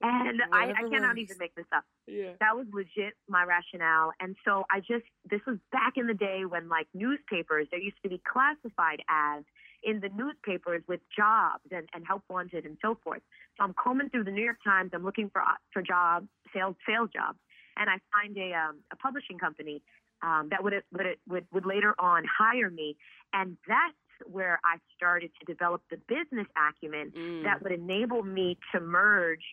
and 0.00 0.42
I, 0.52 0.70
I 0.70 0.88
cannot 0.90 1.18
even 1.18 1.36
make 1.38 1.54
this 1.54 1.66
up 1.74 1.84
yeah. 2.06 2.32
that 2.40 2.56
was 2.56 2.66
legit 2.72 3.14
my 3.28 3.44
rationale. 3.44 4.12
And 4.20 4.36
so 4.44 4.64
I 4.70 4.80
just, 4.80 5.04
this 5.30 5.40
was 5.46 5.58
back 5.72 5.94
in 5.96 6.06
the 6.06 6.14
day 6.14 6.44
when 6.44 6.68
like 6.68 6.86
newspapers, 6.94 7.66
there 7.70 7.80
used 7.80 8.02
to 8.02 8.08
be 8.08 8.20
classified 8.30 9.02
ads 9.08 9.46
in 9.82 10.00
the 10.00 10.08
newspapers 10.16 10.82
with 10.88 11.00
jobs 11.14 11.64
and, 11.70 11.88
and 11.94 12.06
help 12.06 12.22
wanted 12.28 12.64
and 12.64 12.76
so 12.82 12.98
forth. 13.02 13.22
So 13.56 13.64
I'm 13.64 13.74
combing 13.74 14.10
through 14.10 14.24
the 14.24 14.30
New 14.30 14.44
York 14.44 14.58
Times. 14.64 14.90
I'm 14.94 15.04
looking 15.04 15.30
for, 15.30 15.42
uh, 15.42 15.56
for 15.72 15.82
jobs, 15.82 16.28
sales, 16.54 16.76
sales 16.86 17.10
jobs. 17.14 17.38
And 17.76 17.90
I 17.90 17.98
find 18.12 18.36
a, 18.36 18.52
um, 18.54 18.76
a 18.92 18.96
publishing 18.96 19.38
company 19.38 19.82
um, 20.22 20.48
that 20.50 20.62
would, 20.62 20.74
would, 20.92 21.06
would, 21.28 21.46
would 21.52 21.66
later 21.66 21.94
on 21.98 22.24
hire 22.24 22.70
me. 22.70 22.96
And 23.32 23.56
that's 23.66 23.94
where 24.30 24.60
I 24.64 24.78
started 24.96 25.30
to 25.40 25.52
develop 25.52 25.82
the 25.90 25.96
business 26.08 26.46
acumen 26.56 27.12
Mm. 27.16 27.44
that 27.44 27.62
would 27.62 27.72
enable 27.72 28.22
me 28.22 28.58
to 28.72 28.80
merge 28.80 29.44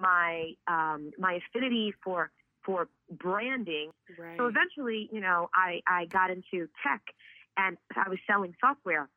my 0.00 0.52
um, 0.68 1.10
my 1.18 1.34
affinity 1.40 1.92
for 2.02 2.30
for 2.64 2.88
branding. 3.10 3.90
Right. 4.18 4.36
So 4.38 4.46
eventually, 4.46 5.08
you 5.12 5.20
know, 5.20 5.50
I 5.54 5.80
I 5.86 6.06
got 6.06 6.30
into 6.30 6.68
tech, 6.82 7.02
and 7.56 7.76
I 7.96 8.08
was 8.08 8.18
selling 8.26 8.54
software. 8.60 9.08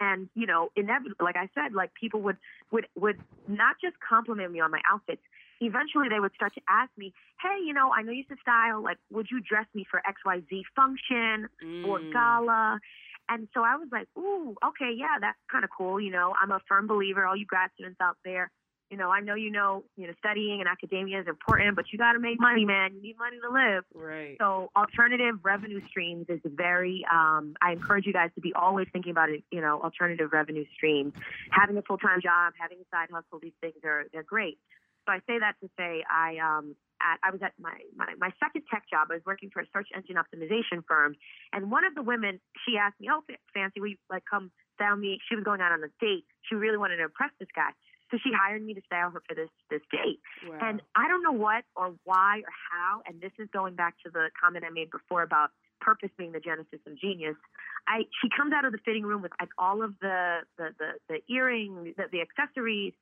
And 0.00 0.28
you 0.34 0.46
know, 0.46 0.70
inevitably, 0.76 1.24
like 1.24 1.36
I 1.36 1.48
said, 1.54 1.72
like 1.74 1.92
people 1.94 2.20
would 2.22 2.36
would 2.72 2.86
would 2.96 3.20
not 3.46 3.76
just 3.80 3.96
compliment 4.06 4.50
me 4.52 4.60
on 4.60 4.70
my 4.70 4.80
outfits. 4.90 5.22
Eventually, 5.60 6.08
they 6.08 6.18
would 6.18 6.34
start 6.34 6.52
to 6.54 6.60
ask 6.68 6.90
me, 6.96 7.12
"Hey, 7.40 7.58
you 7.64 7.72
know, 7.72 7.92
I 7.92 8.02
know 8.02 8.10
you 8.10 8.18
used 8.18 8.30
to 8.30 8.36
style. 8.42 8.82
Like, 8.82 8.98
would 9.10 9.28
you 9.30 9.40
dress 9.40 9.66
me 9.74 9.86
for 9.90 10.02
X 10.06 10.20
Y 10.24 10.42
Z 10.50 10.64
function 10.74 11.48
or 11.84 12.00
Mm. 12.00 12.10
gala?" 12.12 12.80
And 13.28 13.48
so 13.54 13.60
I 13.60 13.76
was 13.76 13.88
like, 13.90 14.08
"Ooh, 14.18 14.56
okay, 14.64 14.92
yeah, 14.96 15.18
that's 15.20 15.38
kind 15.50 15.64
of 15.64 15.70
cool." 15.76 16.00
You 16.00 16.10
know, 16.10 16.34
I'm 16.40 16.50
a 16.50 16.60
firm 16.68 16.86
believer. 16.86 17.26
All 17.26 17.36
you 17.36 17.46
grad 17.46 17.70
students 17.74 18.00
out 18.00 18.16
there, 18.24 18.50
you 18.90 18.98
know, 18.98 19.10
I 19.10 19.20
know 19.20 19.34
you 19.34 19.50
know, 19.50 19.84
you 19.96 20.06
know, 20.06 20.12
studying 20.18 20.60
and 20.60 20.68
academia 20.68 21.20
is 21.20 21.26
important, 21.26 21.74
but 21.74 21.86
you 21.90 21.98
got 21.98 22.12
to 22.12 22.20
make 22.20 22.38
money, 22.38 22.64
man. 22.64 22.94
You 22.94 23.02
need 23.02 23.16
money 23.18 23.38
to 23.40 23.50
live. 23.50 23.84
Right. 23.94 24.36
So 24.38 24.70
alternative 24.76 25.36
revenue 25.42 25.80
streams 25.88 26.26
is 26.28 26.40
very. 26.44 27.04
Um, 27.10 27.54
I 27.60 27.72
encourage 27.72 28.06
you 28.06 28.12
guys 28.12 28.30
to 28.34 28.40
be 28.40 28.52
always 28.52 28.86
thinking 28.92 29.10
about 29.10 29.30
it. 29.30 29.42
You 29.50 29.60
know, 29.60 29.80
alternative 29.82 30.30
revenue 30.32 30.64
streams, 30.76 31.12
having 31.50 31.76
a 31.76 31.82
full 31.82 31.98
time 31.98 32.20
job, 32.22 32.52
having 32.60 32.78
a 32.78 32.84
side 32.94 33.08
hustle. 33.12 33.40
These 33.40 33.58
things 33.60 33.82
are 33.84 34.04
they're 34.12 34.22
great. 34.22 34.58
So 35.06 35.12
I 35.12 35.20
say 35.26 35.38
that 35.38 35.54
to 35.60 35.68
say 35.76 36.04
I 36.10 36.38
um 36.40 36.76
at, 37.04 37.20
I 37.22 37.30
was 37.30 37.42
at 37.42 37.52
my, 37.60 37.76
my 37.96 38.14
my 38.18 38.30
second 38.40 38.64
tech 38.72 38.88
job. 38.88 39.08
I 39.10 39.20
was 39.20 39.26
working 39.26 39.50
for 39.52 39.60
a 39.60 39.68
search 39.72 39.88
engine 39.94 40.16
optimization 40.16 40.84
firm, 40.88 41.14
and 41.52 41.70
one 41.70 41.84
of 41.84 41.94
the 41.94 42.02
women 42.02 42.40
she 42.64 42.76
asked 42.76 42.98
me, 43.00 43.08
"Oh, 43.10 43.22
Fancy, 43.52 43.80
will 43.80 43.88
you 43.88 44.00
like 44.10 44.24
come 44.28 44.50
style 44.74 44.96
me?" 44.96 45.20
She 45.28 45.36
was 45.36 45.44
going 45.44 45.60
out 45.60 45.72
on 45.72 45.82
a 45.84 45.92
date. 46.00 46.24
She 46.48 46.54
really 46.54 46.78
wanted 46.78 46.96
to 46.98 47.04
impress 47.04 47.30
this 47.38 47.48
guy, 47.54 47.70
so 48.10 48.18
she 48.22 48.30
hired 48.32 48.64
me 48.64 48.74
to 48.74 48.82
style 48.86 49.10
her 49.10 49.22
for 49.28 49.34
this 49.34 49.50
this 49.70 49.82
date. 49.90 50.20
Wow. 50.48 50.58
And 50.62 50.82
I 50.94 51.08
don't 51.08 51.22
know 51.22 51.36
what 51.36 51.64
or 51.76 51.94
why 52.04 52.40
or 52.40 52.52
how, 52.72 53.02
and 53.06 53.20
this 53.20 53.32
is 53.38 53.48
going 53.52 53.74
back 53.74 53.94
to 54.04 54.10
the 54.10 54.30
comment 54.40 54.64
I 54.64 54.72
made 54.72 54.90
before 54.90 55.22
about 55.22 55.50
purpose 55.80 56.10
being 56.16 56.32
the 56.32 56.40
genesis 56.40 56.80
of 56.86 56.96
genius. 56.98 57.36
I 57.86 58.08
she 58.22 58.28
comes 58.34 58.52
out 58.54 58.64
of 58.64 58.72
the 58.72 58.80
fitting 58.84 59.04
room 59.04 59.20
with 59.20 59.32
like 59.40 59.50
all 59.58 59.82
of 59.82 59.92
the 60.00 60.40
the 60.56 60.72
the, 60.78 60.90
the 61.08 61.34
earrings, 61.34 61.94
the, 61.96 62.04
the 62.10 62.20
accessories, 62.22 62.94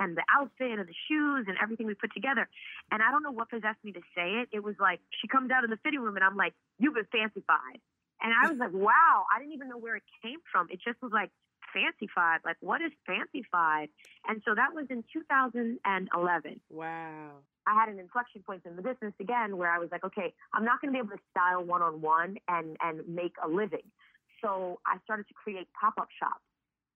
and 0.00 0.16
the 0.16 0.24
outfit 0.32 0.72
and 0.72 0.88
the 0.88 0.98
shoes 1.06 1.44
and 1.46 1.56
everything 1.62 1.86
we 1.86 1.94
put 1.94 2.12
together. 2.12 2.48
And 2.90 3.02
I 3.02 3.12
don't 3.12 3.22
know 3.22 3.30
what 3.30 3.50
possessed 3.50 3.78
me 3.84 3.92
to 3.92 4.00
say 4.16 4.42
it. 4.42 4.48
It 4.50 4.64
was 4.64 4.74
like 4.80 5.00
she 5.20 5.28
comes 5.28 5.50
out 5.52 5.62
of 5.62 5.70
the 5.70 5.78
fitting 5.84 6.00
room 6.00 6.16
and 6.16 6.24
I'm 6.24 6.36
like, 6.36 6.54
You've 6.78 6.94
been 6.94 7.06
fancified. 7.12 7.78
And 8.20 8.32
I 8.32 8.50
was 8.50 8.58
like, 8.58 8.72
Wow, 8.88 9.28
I 9.30 9.38
didn't 9.38 9.54
even 9.54 9.68
know 9.68 9.78
where 9.78 9.96
it 9.96 10.02
came 10.24 10.40
from. 10.50 10.66
It 10.70 10.80
just 10.82 11.00
was 11.02 11.12
like 11.12 11.30
fancified. 11.72 12.40
Like, 12.44 12.56
what 12.60 12.80
is 12.82 12.90
fancified? 13.06 13.88
And 14.26 14.42
so 14.44 14.54
that 14.54 14.74
was 14.74 14.86
in 14.90 15.04
2011. 15.12 16.60
wow. 16.70 17.30
I 17.66 17.74
had 17.74 17.88
an 17.88 18.00
inflection 18.00 18.42
point 18.42 18.62
in 18.64 18.74
the 18.74 18.82
business 18.82 19.12
again 19.20 19.56
where 19.56 19.70
I 19.70 19.78
was 19.78 19.90
like, 19.92 20.02
okay, 20.02 20.32
I'm 20.54 20.64
not 20.64 20.80
going 20.80 20.92
to 20.92 20.96
be 20.96 20.98
able 20.98 21.14
to 21.14 21.22
style 21.30 21.62
one 21.62 21.82
on 21.82 22.00
one 22.00 22.36
and 22.48 22.76
and 22.82 23.06
make 23.06 23.34
a 23.44 23.48
living. 23.48 23.84
So 24.42 24.80
I 24.86 24.96
started 25.04 25.28
to 25.28 25.34
create 25.34 25.68
pop 25.78 25.94
up 26.00 26.08
shops, 26.18 26.42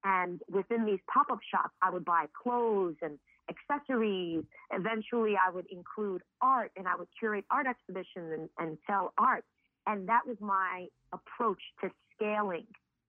and 0.05 0.41
within 0.51 0.85
these 0.85 1.01
pop 1.13 1.31
up 1.31 1.41
shops, 1.51 1.75
I 1.83 1.91
would 1.91 2.05
buy 2.05 2.27
clothes 2.41 2.97
and 3.03 3.19
accessories. 3.49 4.45
Eventually, 4.71 5.35
I 5.37 5.51
would 5.51 5.67
include 5.71 6.23
art, 6.41 6.71
and 6.77 6.87
I 6.87 6.95
would 6.97 7.09
curate 7.19 7.45
art 7.51 7.67
exhibitions 7.67 8.33
and, 8.33 8.49
and 8.59 8.79
sell 8.87 9.13
art. 9.17 9.45
And 9.87 10.09
that 10.09 10.21
was 10.27 10.37
my 10.41 10.87
approach 11.13 11.61
to 11.83 11.91
scaling 12.15 12.67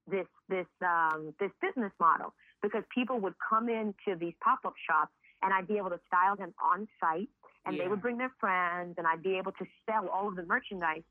this 0.07 0.27
this 0.49 0.67
um, 0.85 1.33
this 1.39 1.51
business 1.61 1.91
model 1.99 2.33
because 2.61 2.83
people 2.93 3.19
would 3.19 3.33
come 3.49 3.69
into 3.69 4.17
these 4.19 4.33
pop 4.43 4.59
up 4.65 4.73
shops 4.87 5.11
and 5.41 5.53
I'd 5.53 5.67
be 5.67 5.77
able 5.77 5.89
to 5.89 5.99
style 6.07 6.35
them 6.35 6.53
on 6.63 6.87
site 6.99 7.29
and 7.65 7.79
they 7.79 7.87
would 7.87 8.01
bring 8.01 8.17
their 8.17 8.31
friends 8.39 8.95
and 8.97 9.07
I'd 9.07 9.23
be 9.23 9.37
able 9.37 9.51
to 9.53 9.65
sell 9.89 10.07
all 10.09 10.27
of 10.27 10.35
the 10.35 10.45
merchandise 10.45 11.03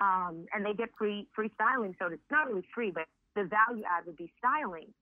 um, 0.00 0.46
and 0.52 0.64
they 0.64 0.74
get 0.74 0.90
free 0.98 1.28
free 1.34 1.50
styling 1.54 1.94
so 2.00 2.06
it's 2.06 2.30
not 2.30 2.48
really 2.48 2.66
free 2.74 2.90
but 2.90 3.06
the 3.36 3.44
value 3.44 3.84
add 3.84 4.06
would 4.06 4.16
be 4.16 4.32
styling 4.38 4.92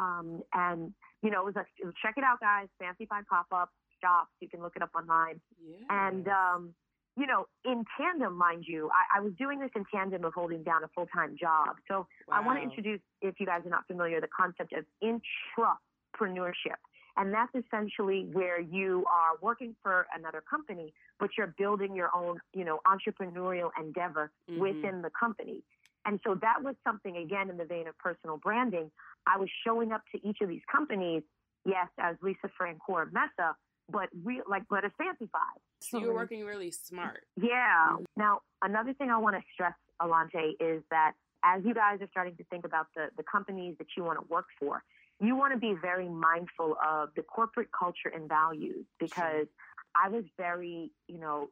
um, 0.00 0.42
and 0.54 0.92
you 1.22 1.30
know 1.30 1.40
it 1.42 1.46
was 1.50 1.56
like 1.60 1.66
check 2.02 2.14
it 2.16 2.24
out 2.24 2.38
guys 2.40 2.68
Fancyfied 2.82 3.26
pop-up 3.28 3.70
shops 4.00 4.30
you 4.40 4.48
can 4.48 4.60
look 4.62 4.74
it 4.76 4.82
up 4.82 4.90
online 4.94 5.40
Yeah. 5.62 6.08
and 6.08 6.26
um, 6.28 6.74
you 7.16 7.26
know 7.26 7.46
in 7.64 7.84
tandem 7.98 8.34
mind 8.36 8.64
you 8.66 8.90
I, 9.00 9.18
I 9.18 9.20
was 9.20 9.32
doing 9.38 9.58
this 9.60 9.70
in 9.76 9.84
tandem 9.92 10.24
of 10.24 10.32
holding 10.34 10.62
down 10.62 10.84
a 10.84 10.88
full-time 10.94 11.36
job 11.38 11.76
so 11.88 12.06
I 12.32 12.40
want 12.46 12.58
to 12.58 12.62
introduce, 12.62 13.00
if 13.20 13.34
you 13.40 13.46
guys 13.46 13.62
are 13.66 13.70
not 13.70 13.86
familiar, 13.86 14.20
the 14.20 14.28
concept 14.42 14.72
of 14.72 14.84
intrapreneurship. 15.02 16.78
And 17.16 17.34
that's 17.34 17.52
essentially 17.54 18.28
where 18.32 18.60
you 18.60 19.04
are 19.10 19.36
working 19.42 19.74
for 19.82 20.06
another 20.16 20.42
company, 20.48 20.94
but 21.18 21.30
you're 21.36 21.52
building 21.58 21.94
your 21.94 22.08
own, 22.14 22.38
you 22.54 22.64
know, 22.64 22.78
entrepreneurial 22.86 23.70
endeavor 23.78 24.30
Mhm. 24.48 24.58
within 24.58 25.02
the 25.02 25.10
company. 25.10 25.62
And 26.06 26.18
so 26.26 26.34
that 26.40 26.62
was 26.62 26.74
something, 26.86 27.16
again, 27.16 27.50
in 27.50 27.56
the 27.56 27.64
vein 27.64 27.86
of 27.86 27.96
personal 27.98 28.38
branding. 28.38 28.90
I 29.26 29.38
was 29.38 29.48
showing 29.66 29.92
up 29.92 30.02
to 30.14 30.28
each 30.28 30.38
of 30.40 30.48
these 30.48 30.62
companies, 30.70 31.22
yes, 31.64 31.88
as 31.98 32.16
Lisa 32.22 32.50
Francoeur 32.60 33.12
Mesa, 33.12 33.54
but 33.90 34.08
real, 34.24 34.42
like, 34.48 34.62
but 34.70 34.84
as 34.84 34.92
Fancyfied. 35.00 35.60
So 35.82 35.98
you're 35.98 36.14
working 36.14 36.44
really 36.44 36.70
smart. 36.70 37.22
Yeah. 37.36 37.96
Now, 38.16 38.40
another 38.62 38.94
thing 38.94 39.10
I 39.10 39.18
want 39.18 39.36
to 39.36 39.42
stress, 39.52 39.74
Alante, 40.00 40.52
is 40.60 40.82
that 40.90 41.12
as 41.44 41.62
you 41.64 41.74
guys 41.74 42.00
are 42.00 42.08
starting 42.10 42.36
to 42.36 42.44
think 42.44 42.64
about 42.64 42.86
the, 42.94 43.08
the 43.16 43.22
companies 43.22 43.76
that 43.78 43.88
you 43.96 44.04
want 44.04 44.18
to 44.18 44.26
work 44.32 44.46
for, 44.58 44.82
you 45.20 45.36
want 45.36 45.52
to 45.52 45.58
be 45.58 45.74
very 45.80 46.08
mindful 46.08 46.76
of 46.86 47.10
the 47.14 47.22
corporate 47.22 47.68
culture 47.78 48.10
and 48.14 48.28
values 48.28 48.86
because 48.98 49.46
I 49.94 50.08
was 50.08 50.24
very, 50.38 50.92
you 51.08 51.18
know, 51.18 51.50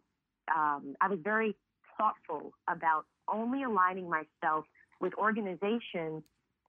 um, 0.54 0.94
I 1.00 1.08
was 1.08 1.18
very 1.22 1.54
thoughtful 1.98 2.52
about 2.68 3.04
only 3.32 3.64
aligning 3.64 4.08
myself 4.08 4.64
with 5.00 5.12
organizations 5.14 6.22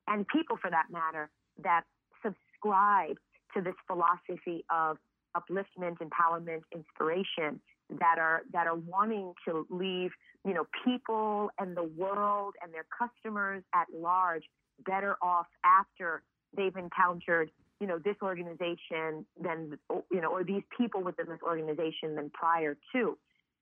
and 0.08 0.28
people 0.28 0.58
for 0.62 0.70
that 0.70 0.88
matter 0.92 1.30
that 1.64 1.84
subscribe 2.24 3.18
to 3.54 3.62
this 3.62 3.76
philosophy 3.88 4.66
of 4.70 4.98
upliftment, 5.36 5.98
empowerment, 6.00 6.62
inspiration 6.74 7.60
that 8.00 8.18
are 8.20 8.42
that 8.54 8.68
are 8.68 8.76
wanting 8.76 9.34
to 9.48 9.66
leave, 9.70 10.12
you 10.46 10.54
know, 10.54 10.66
people 10.86 11.50
and 11.60 11.76
the 11.76 11.84
world 11.84 12.54
and 12.62 12.74
their 12.74 12.86
customers 12.98 13.64
at 13.74 13.88
large 13.96 14.44
better 14.86 15.16
off 15.22 15.48
after 15.64 16.22
they've 16.56 16.76
encountered, 16.76 17.52
you 17.80 17.88
know, 17.88 18.00
this 18.00 18.16
organization 18.22 19.26
than 19.42 19.78
you 20.12 20.22
know, 20.22 20.30
or 20.32 20.44
these 20.44 20.64
people 20.78 21.04
within 21.04 21.28
this 21.28 21.40
organization 21.44 22.16
than 22.16 22.30
prior 22.30 22.78
to. 22.94 23.18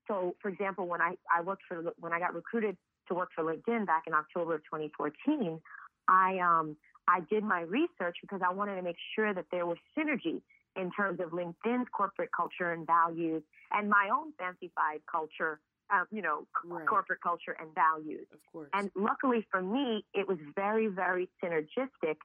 So, 0.08 0.34
for 0.40 0.48
example, 0.48 0.86
when 0.86 1.00
I, 1.00 1.16
I 1.34 1.42
worked 1.42 1.62
for 1.68 1.82
when 2.00 2.12
I 2.12 2.18
got 2.18 2.34
recruited 2.34 2.76
to 3.08 3.14
work 3.14 3.30
for 3.34 3.44
LinkedIn 3.44 3.86
back 3.86 4.04
in 4.06 4.14
October 4.14 4.54
of 4.56 4.62
2014, 4.64 5.60
I 6.08 6.38
um 6.38 6.76
I 7.06 7.20
did 7.30 7.44
my 7.44 7.60
research 7.60 8.16
because 8.20 8.40
I 8.46 8.52
wanted 8.52 8.76
to 8.76 8.82
make 8.82 8.96
sure 9.14 9.32
that 9.32 9.46
there 9.50 9.66
was 9.66 9.78
synergy 9.96 10.42
in 10.76 10.90
terms 10.92 11.20
of 11.20 11.30
LinkedIn's 11.30 11.88
corporate 11.92 12.30
culture 12.36 12.72
and 12.72 12.86
values 12.86 13.42
and 13.72 13.88
my 13.88 14.10
own 14.12 14.32
Fancyfied 14.40 15.00
culture, 15.10 15.60
um, 15.90 16.06
you 16.10 16.22
know, 16.22 16.46
Right. 16.64 16.86
corporate 16.86 17.20
culture 17.22 17.56
and 17.58 17.74
values. 17.74 18.26
Of 18.32 18.40
course. 18.52 18.68
And 18.72 18.90
luckily 18.94 19.46
for 19.50 19.62
me, 19.62 20.04
it 20.14 20.28
was 20.28 20.38
very, 20.54 20.86
very 20.86 21.28
synergistic. 21.42 22.16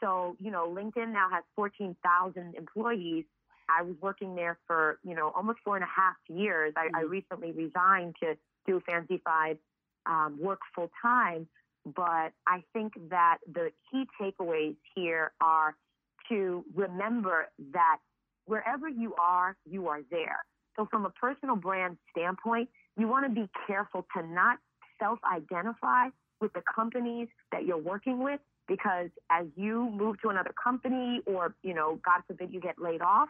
So, 0.00 0.36
you 0.40 0.50
know, 0.50 0.68
LinkedIn 0.68 1.12
now 1.12 1.30
has 1.30 1.44
14,000 1.54 2.54
employees. 2.56 3.24
I 3.68 3.82
was 3.82 3.96
working 4.00 4.34
there 4.34 4.58
for, 4.66 4.98
you 5.04 5.14
know, 5.14 5.30
almost 5.34 5.60
four 5.64 5.76
and 5.76 5.84
a 5.84 5.88
half 5.88 6.16
years. 6.28 6.74
I, 6.76 6.90
I 6.94 7.02
Mhm. 7.02 7.10
recently 7.10 7.52
resigned 7.52 8.16
to 8.20 8.36
do 8.66 8.80
Fancyfied 8.80 9.58
um, 10.06 10.38
work 10.40 10.60
full 10.74 10.90
time. 11.00 11.48
But 11.86 12.32
I 12.46 12.64
think 12.72 12.94
that 13.10 13.38
the 13.46 13.72
key 13.90 14.08
takeaways 14.20 14.76
here 14.94 15.32
are 15.40 15.76
to 16.28 16.64
remember 16.74 17.50
that 17.72 17.98
wherever 18.46 18.88
you 18.88 19.14
are, 19.16 19.56
you 19.64 19.88
are 19.88 20.02
there. 20.10 20.44
So, 20.76 20.86
from 20.86 21.04
a 21.06 21.10
personal 21.10 21.56
brand 21.56 21.98
standpoint, 22.10 22.70
you 22.96 23.06
want 23.08 23.26
to 23.26 23.30
be 23.32 23.48
careful 23.66 24.06
to 24.16 24.26
not 24.26 24.58
self 24.98 25.18
identify 25.24 26.08
with 26.40 26.52
the 26.52 26.62
companies 26.62 27.28
that 27.52 27.64
you're 27.64 27.78
working 27.78 28.22
with 28.22 28.40
because 28.66 29.10
as 29.30 29.46
you 29.56 29.90
move 29.90 30.20
to 30.22 30.28
another 30.30 30.52
company 30.62 31.20
or, 31.26 31.54
you 31.62 31.74
know, 31.74 32.00
God 32.04 32.22
forbid 32.26 32.52
you 32.52 32.60
get 32.60 32.78
laid 32.78 33.02
off, 33.02 33.28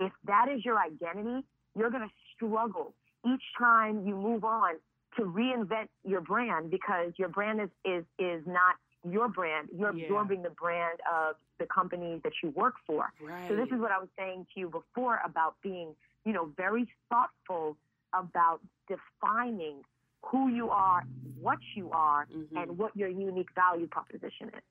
if 0.00 0.12
that 0.26 0.46
is 0.48 0.64
your 0.64 0.78
identity, 0.78 1.46
you're 1.76 1.90
going 1.90 2.02
to 2.08 2.14
struggle 2.34 2.94
each 3.26 3.42
time 3.58 4.06
you 4.06 4.16
move 4.16 4.44
on 4.44 4.74
to 5.16 5.22
reinvent 5.22 5.88
your 6.04 6.20
brand 6.20 6.70
because 6.70 7.12
your 7.18 7.28
brand 7.28 7.60
is, 7.60 7.68
is, 7.84 8.04
is 8.18 8.42
not 8.46 8.76
your 9.08 9.28
brand. 9.28 9.68
You're 9.76 9.94
Yeah. 9.94 10.04
absorbing 10.04 10.42
the 10.42 10.50
brand 10.50 11.00
of 11.12 11.36
the 11.58 11.66
companies 11.66 12.20
that 12.22 12.32
you 12.42 12.50
work 12.50 12.74
for. 12.86 13.12
right. 13.20 13.48
So 13.48 13.56
this 13.56 13.68
is 13.70 13.80
what 13.80 13.90
I 13.92 13.98
was 13.98 14.08
saying 14.18 14.46
to 14.54 14.60
you 14.60 14.68
before 14.70 15.20
about 15.24 15.56
being, 15.62 15.94
you 16.24 16.32
know, 16.32 16.46
very 16.56 16.88
thoughtful 17.10 17.76
about 18.14 18.60
defining 18.88 19.82
who 20.22 20.48
you 20.48 20.70
are, 20.70 21.04
what 21.40 21.58
you 21.74 21.90
are, 21.92 22.26
Mhm. 22.26 22.62
and 22.62 22.78
what 22.78 22.94
your 22.96 23.08
unique 23.08 23.50
value 23.54 23.86
proposition 23.86 24.48
is. 24.50 24.62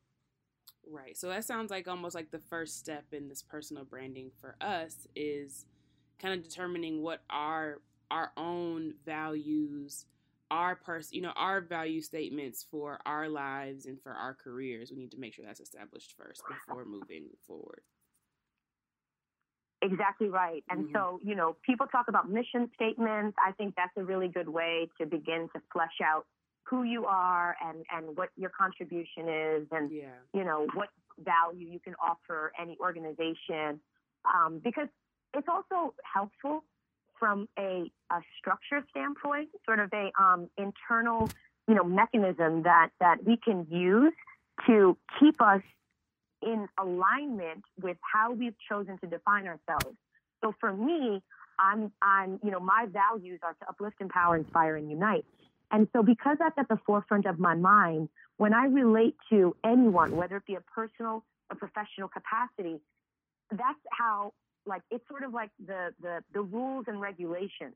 Right. 0.91 1.17
So 1.17 1.29
that 1.29 1.46
sounds 1.46 1.69
like 1.69 1.88
almost 1.88 2.15
like 2.15 2.31
the 2.31 2.39
first 2.39 2.79
step 2.79 3.05
in 3.12 3.27
this 3.27 3.43
personal 3.43 3.84
branding 3.84 4.31
for 4.41 4.55
us 4.60 5.08
is 5.15 5.65
kind 6.19 6.34
of 6.34 6.43
determining 6.43 7.01
what 7.01 7.22
our 7.29 7.81
our 8.12 8.31
own 8.38 8.96
values 9.05 10.05
our 10.51 10.75
person 10.75 11.15
you 11.15 11.22
know 11.22 11.31
our 11.36 11.62
value 11.62 12.01
statements 12.01 12.65
for 12.72 13.00
our 13.05 13.29
lives 13.29 13.86
and 13.86 14.01
for 14.01 14.12
our 14.12 14.34
careers 14.34 14.91
we 14.91 14.98
need 14.98 15.12
to 15.12 15.19
make 15.19 15.34
sure 15.34 15.46
that's 15.46 15.60
established 15.60 16.15
first 16.17 16.41
before 16.50 16.86
moving 16.86 17.27
forward 17.46 17.81
Exactly 19.81 20.27
right. 20.27 20.63
And 20.69 20.86
mm-hmm. 20.86 20.96
so, 20.96 21.19
you 21.24 21.36
know, 21.36 21.55
people 21.65 21.88
talk 21.88 22.08
about 22.10 22.29
mission 22.29 22.69
statements. 22.75 23.38
I 23.46 23.53
think 23.53 23.75
that's 23.75 23.96
a 23.96 24.03
really 24.03 24.27
good 24.27 24.50
way 24.50 24.89
to 25.00 25.05
begin 25.05 25.48
to 25.55 25.62
flesh 25.72 26.01
out 26.03 26.25
who 26.63 26.83
you 26.83 27.05
are 27.05 27.55
and, 27.65 27.83
and 27.91 28.15
what 28.17 28.29
your 28.37 28.51
contribution 28.51 29.27
is 29.27 29.67
and, 29.71 29.91
yeah. 29.91 30.05
you 30.33 30.43
know, 30.43 30.67
what 30.73 30.89
value 31.23 31.67
you 31.67 31.79
can 31.79 31.95
offer 31.95 32.51
any 32.59 32.77
organization. 32.79 33.79
Um, 34.25 34.61
because 34.63 34.87
it's 35.35 35.47
also 35.47 35.93
helpful 36.03 36.63
from 37.17 37.47
a, 37.57 37.91
a 38.11 38.21
structure 38.37 38.85
standpoint, 38.91 39.49
sort 39.65 39.79
of 39.79 39.91
a 39.93 40.11
um, 40.21 40.49
internal, 40.57 41.29
you 41.67 41.75
know, 41.75 41.83
mechanism 41.83 42.63
that, 42.63 42.89
that 42.99 43.23
we 43.25 43.37
can 43.37 43.67
use 43.69 44.13
to 44.67 44.97
keep 45.19 45.41
us 45.41 45.61
in 46.41 46.67
alignment 46.77 47.63
with 47.81 47.97
how 48.01 48.31
we've 48.31 48.55
chosen 48.69 48.97
to 48.99 49.07
define 49.07 49.47
ourselves. 49.47 49.97
So 50.41 50.53
for 50.59 50.71
me, 50.71 51.21
I'm, 51.59 51.91
I'm, 52.01 52.39
you 52.43 52.51
know, 52.51 52.59
my 52.59 52.87
values 52.89 53.39
are 53.43 53.53
to 53.53 53.69
uplift, 53.69 53.97
empower, 53.99 54.37
inspire, 54.37 54.77
and 54.77 54.89
unite. 54.89 55.25
And 55.71 55.88
so 55.93 56.01
because 56.03 56.38
that's 56.39 56.57
at 56.57 56.67
the 56.67 56.79
forefront 56.85 57.25
of 57.25 57.39
my 57.39 57.55
mind, 57.55 58.09
when 58.38 58.53
I 58.53 58.65
relate 58.65 59.15
to 59.29 59.55
anyone, 59.63 60.15
whether 60.15 60.38
it 60.38 60.45
be 60.45 60.55
a 60.55 60.61
personal 60.61 61.23
or 61.49 61.55
professional 61.57 62.07
capacity, 62.07 62.79
that's 63.51 63.79
how, 63.91 64.33
like, 64.65 64.81
it's 64.89 65.07
sort 65.07 65.23
of 65.23 65.33
like 65.33 65.51
the, 65.65 65.93
the, 66.01 66.23
the 66.33 66.41
rules 66.41 66.85
and 66.88 66.99
regulations 67.01 67.75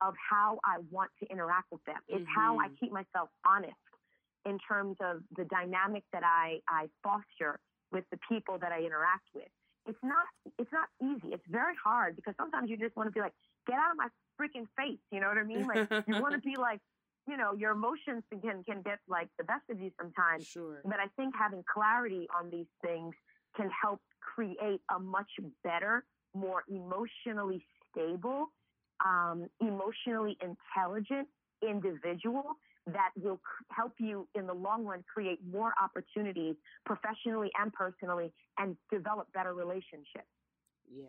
of 0.00 0.14
how 0.30 0.58
I 0.64 0.78
want 0.90 1.10
to 1.22 1.30
interact 1.30 1.72
with 1.72 1.84
them. 1.84 1.96
It's 2.08 2.22
mm-hmm. 2.22 2.34
how 2.34 2.58
I 2.58 2.66
mm-hmm. 2.66 2.74
keep 2.80 2.92
myself 2.92 3.28
honest 3.46 3.74
in 4.44 4.58
terms 4.58 4.96
of 5.00 5.22
the 5.36 5.44
dynamic 5.44 6.04
that 6.12 6.22
I, 6.24 6.60
I 6.68 6.88
foster 7.02 7.58
with 7.92 8.04
the 8.10 8.18
people 8.28 8.58
that 8.58 8.72
I 8.72 8.80
interact 8.80 9.24
with. 9.34 9.48
It's 9.86 9.98
not 10.02 10.24
it's 10.58 10.72
not 10.72 10.88
easy. 11.02 11.34
It's 11.34 11.44
very 11.48 11.74
hard 11.82 12.16
because 12.16 12.34
sometimes 12.38 12.70
you 12.70 12.76
just 12.76 12.96
want 12.96 13.08
to 13.08 13.12
be 13.12 13.20
like, 13.20 13.34
get 13.66 13.76
out 13.76 13.92
of 13.92 13.96
my 13.96 14.08
freaking 14.40 14.66
face. 14.76 14.98
You 15.12 15.20
know 15.20 15.28
what 15.28 15.38
I 15.38 15.44
mean? 15.44 15.66
Like 15.66 15.90
you 16.08 16.20
want 16.20 16.34
to 16.34 16.40
be 16.40 16.56
like, 16.58 16.80
you 17.26 17.36
know, 17.36 17.54
your 17.54 17.72
emotions 17.72 18.22
can 18.30 18.62
can 18.64 18.82
get 18.82 18.98
like 19.08 19.28
the 19.38 19.44
best 19.44 19.62
of 19.70 19.80
you 19.80 19.90
sometimes. 20.00 20.46
Sure. 20.46 20.80
But 20.84 21.00
I 21.00 21.06
think 21.16 21.34
having 21.38 21.64
clarity 21.72 22.26
on 22.38 22.50
these 22.50 22.66
things 22.82 23.14
can 23.56 23.70
help 23.82 24.00
create 24.20 24.80
a 24.94 24.98
much 24.98 25.30
better, 25.62 26.04
more 26.34 26.64
emotionally 26.68 27.64
stable, 27.90 28.52
um, 29.04 29.46
emotionally 29.60 30.36
intelligent 30.40 31.28
individual 31.66 32.44
that 32.86 33.10
will 33.16 33.40
help 33.70 33.92
you 33.98 34.28
in 34.34 34.46
the 34.46 34.52
long 34.52 34.84
run 34.84 35.02
create 35.12 35.38
more 35.50 35.72
opportunities 35.82 36.54
professionally 36.84 37.50
and 37.58 37.72
personally 37.72 38.32
and 38.58 38.76
develop 38.92 39.32
better 39.32 39.54
relationships. 39.54 40.28
Yeah. 40.92 41.06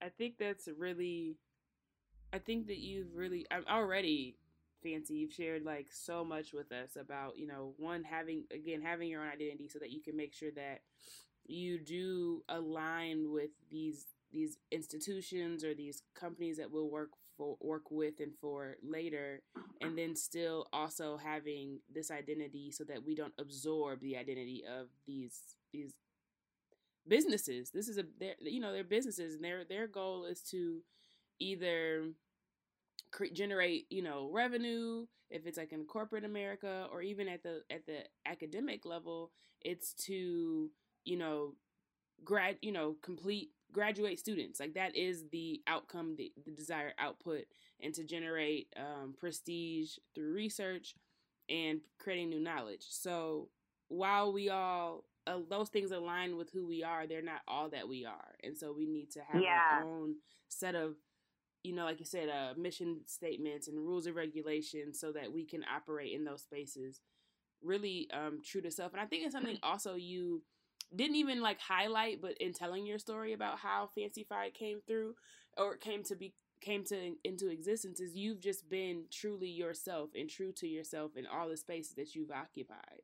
I 0.00 0.08
think 0.08 0.38
that's 0.38 0.68
really 0.78 1.36
I 2.32 2.38
think 2.38 2.68
that 2.68 2.78
you've 2.78 3.14
really 3.14 3.46
I'm 3.50 3.64
already 3.70 4.36
fancy. 4.82 5.14
You've 5.14 5.32
shared 5.32 5.64
like 5.64 5.88
so 5.90 6.24
much 6.24 6.52
with 6.52 6.72
us 6.72 6.96
about, 7.00 7.38
you 7.38 7.46
know, 7.46 7.74
one 7.78 8.02
having 8.04 8.44
again 8.52 8.80
having 8.82 9.08
your 9.08 9.22
own 9.22 9.28
identity 9.28 9.68
so 9.68 9.78
that 9.78 9.90
you 9.90 10.00
can 10.02 10.16
make 10.16 10.34
sure 10.34 10.50
that 10.56 10.80
you 11.46 11.78
do 11.78 12.42
align 12.48 13.32
with 13.32 13.50
these 13.70 14.06
these 14.32 14.58
institutions 14.70 15.64
or 15.64 15.74
these 15.74 16.02
companies 16.14 16.56
that 16.56 16.70
we'll 16.70 16.90
work 16.90 17.10
for 17.36 17.56
work 17.60 17.90
with 17.90 18.20
and 18.20 18.32
for 18.40 18.76
later 18.82 19.42
and 19.80 19.96
then 19.96 20.14
still 20.14 20.66
also 20.72 21.16
having 21.16 21.80
this 21.92 22.10
identity 22.10 22.70
so 22.70 22.84
that 22.84 23.04
we 23.04 23.14
don't 23.14 23.34
absorb 23.38 24.00
the 24.00 24.16
identity 24.16 24.62
of 24.66 24.88
these 25.06 25.38
these 25.72 25.94
businesses. 27.08 27.70
This 27.70 27.88
is 27.88 27.98
a 27.98 28.04
you 28.40 28.60
know 28.60 28.72
they're 28.72 28.84
businesses 28.84 29.34
and 29.34 29.44
their 29.44 29.64
their 29.64 29.86
goal 29.86 30.24
is 30.24 30.42
to 30.50 30.80
either 31.40 32.04
generate 33.32 33.86
you 33.90 34.02
know 34.02 34.28
revenue 34.32 35.06
if 35.30 35.46
it's 35.46 35.58
like 35.58 35.72
in 35.72 35.84
corporate 35.84 36.24
america 36.24 36.86
or 36.92 37.02
even 37.02 37.28
at 37.28 37.42
the 37.42 37.62
at 37.70 37.84
the 37.86 37.98
academic 38.26 38.84
level 38.86 39.30
it's 39.60 39.92
to 39.92 40.70
you 41.04 41.16
know 41.16 41.54
grad 42.24 42.56
you 42.62 42.72
know 42.72 42.96
complete 43.02 43.50
graduate 43.72 44.18
students. 44.18 44.60
Like 44.60 44.74
that 44.74 44.94
is 44.94 45.24
the 45.32 45.62
outcome 45.66 46.14
the, 46.16 46.32
the 46.44 46.52
desired 46.52 46.92
output 46.98 47.44
and 47.80 47.92
to 47.94 48.04
generate 48.04 48.68
um, 48.76 49.14
prestige 49.18 49.96
through 50.14 50.32
research 50.32 50.94
and 51.48 51.80
creating 51.98 52.30
new 52.30 52.40
knowledge. 52.40 52.84
So 52.88 53.48
while 53.88 54.32
we 54.32 54.50
all 54.50 55.04
uh, 55.26 55.38
those 55.48 55.68
things 55.68 55.92
align 55.92 56.36
with 56.36 56.50
who 56.50 56.66
we 56.66 56.82
are 56.82 57.06
they're 57.06 57.22
not 57.22 57.40
all 57.48 57.70
that 57.70 57.88
we 57.88 58.04
are. 58.04 58.34
And 58.44 58.56
so 58.56 58.72
we 58.76 58.86
need 58.86 59.10
to 59.12 59.20
have 59.20 59.42
yeah. 59.42 59.60
our 59.72 59.84
own 59.84 60.16
set 60.48 60.74
of 60.74 60.96
you 61.62 61.74
know 61.74 61.84
like 61.84 62.00
you 62.00 62.06
said 62.06 62.28
uh, 62.28 62.52
mission 62.58 63.00
statements 63.06 63.68
and 63.68 63.78
rules 63.78 64.06
and 64.06 64.16
regulations 64.16 64.98
so 64.98 65.12
that 65.12 65.32
we 65.32 65.44
can 65.44 65.64
operate 65.74 66.12
in 66.12 66.24
those 66.24 66.42
spaces 66.42 67.00
really 67.62 68.08
um, 68.12 68.40
true 68.44 68.60
to 68.60 68.70
self 68.70 68.92
and 68.92 69.00
i 69.00 69.06
think 69.06 69.24
it's 69.24 69.34
something 69.34 69.58
also 69.62 69.94
you 69.94 70.42
didn't 70.94 71.16
even 71.16 71.40
like 71.40 71.60
highlight, 71.60 72.20
but 72.20 72.36
in 72.38 72.52
telling 72.52 72.86
your 72.86 72.98
story 72.98 73.32
about 73.32 73.58
how 73.58 73.90
Fancyfied 73.96 74.54
came 74.54 74.80
through 74.86 75.14
or 75.56 75.76
came 75.76 76.02
to 76.04 76.16
be 76.16 76.34
came 76.60 76.84
to 76.84 77.14
into 77.24 77.48
existence 77.48 77.98
is 77.98 78.14
you've 78.14 78.40
just 78.40 78.68
been 78.68 79.02
truly 79.10 79.48
yourself 79.48 80.10
and 80.14 80.30
true 80.30 80.52
to 80.52 80.68
yourself 80.68 81.16
in 81.16 81.26
all 81.26 81.48
the 81.48 81.56
spaces 81.56 81.94
that 81.94 82.14
you've 82.14 82.30
occupied. 82.30 83.02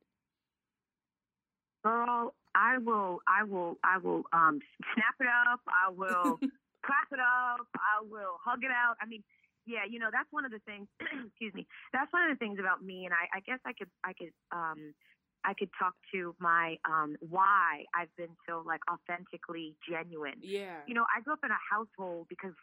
Girl, 1.85 2.35
I 2.55 2.79
will, 2.79 3.18
I 3.27 3.42
will, 3.42 3.79
I 3.83 3.99
will 3.99 4.23
um, 4.33 4.61
snap 4.94 5.14
it 5.21 5.27
up. 5.51 5.61
I 5.66 5.90
will 5.90 6.38
clap 6.88 7.12
it 7.12 7.20
up. 7.20 7.68
I 7.77 8.01
will 8.09 8.40
hug 8.40 8.64
it 8.64 8.72
out. 8.72 8.96
I 8.96 9.07
mean, 9.07 9.20
yeah, 9.68 9.85
you 9.85 10.01
know 10.01 10.09
that's 10.09 10.33
one 10.33 10.48
of 10.48 10.51
the 10.51 10.64
things. 10.64 10.88
excuse 11.29 11.53
me. 11.53 11.68
That's 11.92 12.09
one 12.16 12.24
of 12.24 12.33
the 12.33 12.40
things 12.40 12.57
about 12.57 12.81
me, 12.81 13.05
and 13.05 13.12
I, 13.12 13.29
I 13.37 13.40
guess 13.44 13.61
I 13.68 13.77
could, 13.77 13.92
I 14.01 14.16
could 14.16 14.33
um, 14.48 14.96
I 15.44 15.55
could 15.55 15.70
talk 15.79 15.94
to 16.12 16.35
my 16.38 16.77
um, 16.85 17.16
why 17.20 17.85
I've 17.94 18.14
been 18.16 18.35
so 18.48 18.62
like 18.66 18.81
authentically 18.90 19.77
genuine. 19.88 20.40
Yeah. 20.40 20.83
You 20.87 20.94
know, 20.94 21.05
I 21.14 21.20
grew 21.22 21.33
up 21.33 21.44
in 21.44 21.51
a 21.51 21.62
household 21.70 22.27
because, 22.29 22.55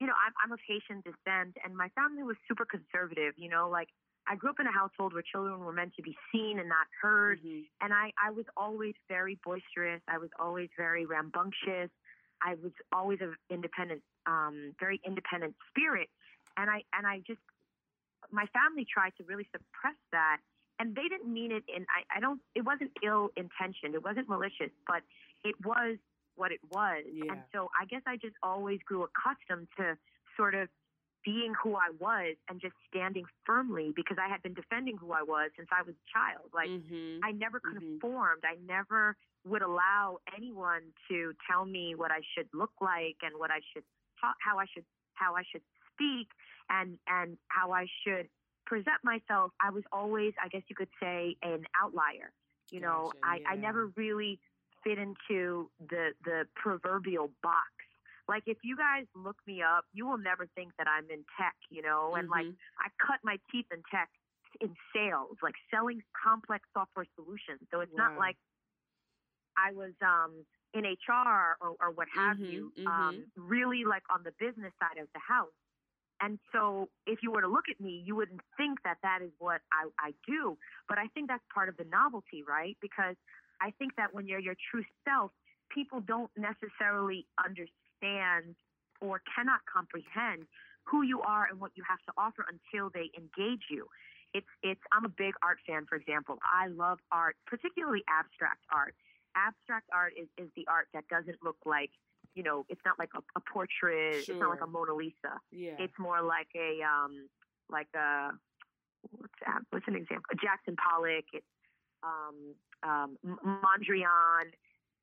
you 0.00 0.06
know, 0.06 0.14
I'm, 0.14 0.32
I'm 0.44 0.52
of 0.52 0.60
Haitian 0.66 1.02
descent 1.02 1.56
and 1.64 1.76
my 1.76 1.88
family 1.96 2.22
was 2.22 2.36
super 2.48 2.64
conservative. 2.64 3.34
You 3.36 3.50
know, 3.50 3.68
like 3.68 3.88
I 4.28 4.36
grew 4.36 4.50
up 4.50 4.60
in 4.60 4.66
a 4.66 4.72
household 4.72 5.12
where 5.12 5.22
children 5.26 5.60
were 5.60 5.72
meant 5.72 5.94
to 5.96 6.02
be 6.02 6.16
seen 6.32 6.58
and 6.58 6.68
not 6.68 6.86
heard. 7.02 7.40
Mm-hmm. 7.40 7.66
And 7.80 7.92
I, 7.92 8.12
I 8.16 8.30
was 8.30 8.46
always 8.56 8.94
very 9.08 9.38
boisterous. 9.44 10.00
I 10.08 10.18
was 10.18 10.30
always 10.38 10.68
very 10.76 11.06
rambunctious. 11.06 11.90
I 12.42 12.54
was 12.62 12.72
always 12.92 13.18
an 13.20 13.36
independent, 13.50 14.02
um, 14.26 14.74
very 14.78 15.00
independent 15.06 15.54
spirit. 15.68 16.08
And 16.56 16.70
I, 16.70 16.82
and 16.96 17.06
I 17.06 17.18
just, 17.26 17.40
my 18.30 18.46
family 18.52 18.86
tried 18.86 19.12
to 19.18 19.24
really 19.24 19.46
suppress 19.52 19.96
that 20.12 20.38
and 20.80 20.96
they 20.96 21.06
didn't 21.08 21.32
mean 21.32 21.52
it 21.52 21.62
in 21.68 21.86
I, 21.92 22.16
I 22.16 22.20
don't 22.20 22.40
it 22.54 22.64
wasn't 22.64 22.90
ill 23.04 23.28
intentioned 23.36 23.94
it 23.94 24.02
wasn't 24.02 24.28
malicious 24.28 24.72
but 24.86 25.02
it 25.44 25.54
was 25.64 25.98
what 26.36 26.50
it 26.50 26.60
was 26.72 27.04
yeah. 27.12 27.32
and 27.32 27.40
so 27.52 27.70
i 27.80 27.84
guess 27.84 28.00
i 28.06 28.16
just 28.16 28.34
always 28.42 28.80
grew 28.86 29.04
accustomed 29.04 29.68
to 29.76 29.96
sort 30.36 30.54
of 30.54 30.68
being 31.24 31.52
who 31.62 31.74
i 31.74 31.90
was 31.98 32.36
and 32.48 32.60
just 32.60 32.74
standing 32.88 33.24
firmly 33.44 33.92
because 33.94 34.16
i 34.20 34.28
had 34.28 34.42
been 34.42 34.54
defending 34.54 34.96
who 34.96 35.12
i 35.12 35.22
was 35.22 35.50
since 35.56 35.68
i 35.72 35.82
was 35.82 35.94
a 35.94 36.06
child 36.12 36.48
like 36.54 36.68
mm-hmm. 36.68 37.18
i 37.24 37.32
never 37.32 37.60
mm-hmm. 37.60 37.78
conformed 37.78 38.42
i 38.44 38.56
never 38.66 39.16
would 39.46 39.62
allow 39.62 40.18
anyone 40.36 40.82
to 41.08 41.32
tell 41.50 41.64
me 41.64 41.94
what 41.94 42.10
i 42.10 42.20
should 42.34 42.48
look 42.52 42.72
like 42.80 43.16
and 43.22 43.32
what 43.38 43.50
i 43.50 43.60
should 43.72 43.84
how 44.16 44.58
i 44.58 44.64
should 44.72 44.84
how 45.14 45.34
i 45.34 45.42
should 45.50 45.62
speak 45.92 46.28
and 46.68 46.98
and 47.08 47.36
how 47.48 47.72
i 47.72 47.86
should 48.04 48.28
present 48.70 49.02
myself, 49.02 49.50
I 49.60 49.70
was 49.70 49.82
always, 49.92 50.32
I 50.42 50.46
guess 50.46 50.62
you 50.68 50.76
could 50.76 50.88
say, 51.02 51.36
an 51.42 51.64
outlier. 51.82 52.30
You 52.70 52.80
know, 52.80 53.10
gotcha, 53.12 53.18
I, 53.24 53.36
yeah. 53.42 53.48
I 53.50 53.56
never 53.56 53.90
really 53.96 54.38
fit 54.84 54.96
into 54.96 55.68
the 55.90 56.10
the 56.24 56.44
proverbial 56.54 57.30
box. 57.42 57.66
Like 58.30 58.44
if 58.46 58.58
you 58.62 58.76
guys 58.78 59.10
look 59.18 59.34
me 59.44 59.58
up, 59.58 59.84
you 59.92 60.06
will 60.06 60.22
never 60.22 60.46
think 60.54 60.70
that 60.78 60.86
I'm 60.86 61.10
in 61.10 61.26
tech, 61.34 61.58
you 61.68 61.82
know, 61.82 62.14
and 62.14 62.30
mm-hmm. 62.30 62.46
like 62.46 62.54
I 62.78 62.86
cut 63.02 63.18
my 63.26 63.42
teeth 63.50 63.66
in 63.74 63.82
tech 63.90 64.08
in 64.60 64.70
sales, 64.94 65.34
like 65.42 65.58
selling 65.66 65.98
complex 66.14 66.62
software 66.70 67.10
solutions. 67.18 67.58
So 67.74 67.80
it's 67.80 67.90
wow. 67.98 68.14
not 68.14 68.18
like 68.22 68.38
I 69.58 69.74
was 69.74 69.90
um 69.98 70.46
in 70.72 70.86
HR 70.86 71.58
or, 71.58 71.74
or 71.82 71.90
what 71.90 72.06
have 72.14 72.36
mm-hmm, 72.36 72.46
you, 72.46 72.72
mm-hmm. 72.78 72.86
um, 72.86 73.24
really 73.34 73.82
like 73.82 74.06
on 74.14 74.22
the 74.22 74.30
business 74.38 74.70
side 74.78 75.02
of 75.02 75.08
the 75.10 75.18
house. 75.18 75.50
And 76.22 76.38
so 76.52 76.88
if 77.06 77.24
you 77.24 77.32
were 77.32 77.40
to 77.40 77.48
look 77.48 77.66
at 77.66 77.80
me, 77.82 78.04
you 78.06 78.14
wouldn't 78.14 78.42
think 78.56 78.78
that 78.84 78.98
that 79.02 79.18
is 79.22 79.32
what 79.40 79.62
I, 79.72 79.90
I 79.98 80.14
do. 80.28 80.56
But 80.88 80.98
I 80.98 81.08
think 81.08 81.26
that's 81.26 81.42
part 81.52 81.68
of 81.68 81.76
the 81.76 81.86
novelty, 81.90 82.44
right? 82.46 82.76
Because 82.80 83.16
I 83.60 83.72
think 83.80 83.96
that 83.96 84.14
when 84.14 84.28
you're 84.28 84.38
your 84.38 84.54
true 84.70 84.84
self, 85.02 85.32
people 85.74 86.00
don't 86.00 86.30
necessarily 86.36 87.26
understand 87.42 87.79
or 89.00 89.22
cannot 89.34 89.60
comprehend 89.72 90.44
who 90.84 91.02
you 91.02 91.20
are 91.22 91.46
and 91.50 91.60
what 91.60 91.72
you 91.74 91.82
have 91.88 92.00
to 92.06 92.12
offer 92.16 92.44
until 92.48 92.90
they 92.90 93.10
engage 93.16 93.64
you. 93.70 93.86
It's 94.32 94.46
it's 94.62 94.80
I'm 94.92 95.04
a 95.04 95.08
big 95.12 95.34
art 95.42 95.58
fan, 95.66 95.86
for 95.88 95.96
example. 95.96 96.38
I 96.44 96.68
love 96.68 96.98
art, 97.10 97.36
particularly 97.46 98.02
abstract 98.08 98.62
art. 98.72 98.94
Abstract 99.34 99.86
art 99.92 100.12
is, 100.20 100.28
is 100.38 100.50
the 100.56 100.66
art 100.68 100.88
that 100.94 101.06
doesn't 101.08 101.38
look 101.42 101.58
like 101.64 101.90
you 102.34 102.42
know, 102.42 102.64
it's 102.68 102.80
not 102.84 102.98
like 102.98 103.10
a, 103.14 103.22
a 103.36 103.40
portrait. 103.40 104.24
Sure. 104.24 104.34
It's 104.34 104.40
not 104.40 104.50
like 104.50 104.62
a 104.62 104.66
Mona 104.66 104.94
Lisa. 104.94 105.40
Yeah. 105.50 105.74
It's 105.78 105.98
more 105.98 106.22
like 106.22 106.48
a 106.54 106.78
um, 106.82 107.28
like 107.68 107.88
a 107.94 108.30
what's 109.10 109.34
that? 109.44 109.60
What's 109.70 109.88
an 109.88 109.96
example? 109.96 110.30
Jackson 110.40 110.76
Pollock. 110.76 111.24
It's 111.32 111.46
um, 112.02 112.54
um, 112.82 113.18
Mondrian. 113.44 114.52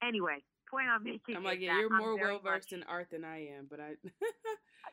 Anyway, 0.01 0.43
point 0.69 0.87
I'm 0.87 1.03
making. 1.03 1.35
I'm 1.35 1.43
like, 1.43 1.59
yeah, 1.59 1.79
you're 1.79 1.89
more 1.89 2.17
well 2.17 2.39
versed 2.39 2.73
in 2.73 2.83
art 2.83 3.07
than 3.11 3.23
I 3.23 3.47
am, 3.57 3.67
but 3.69 3.79
I. 3.79 3.93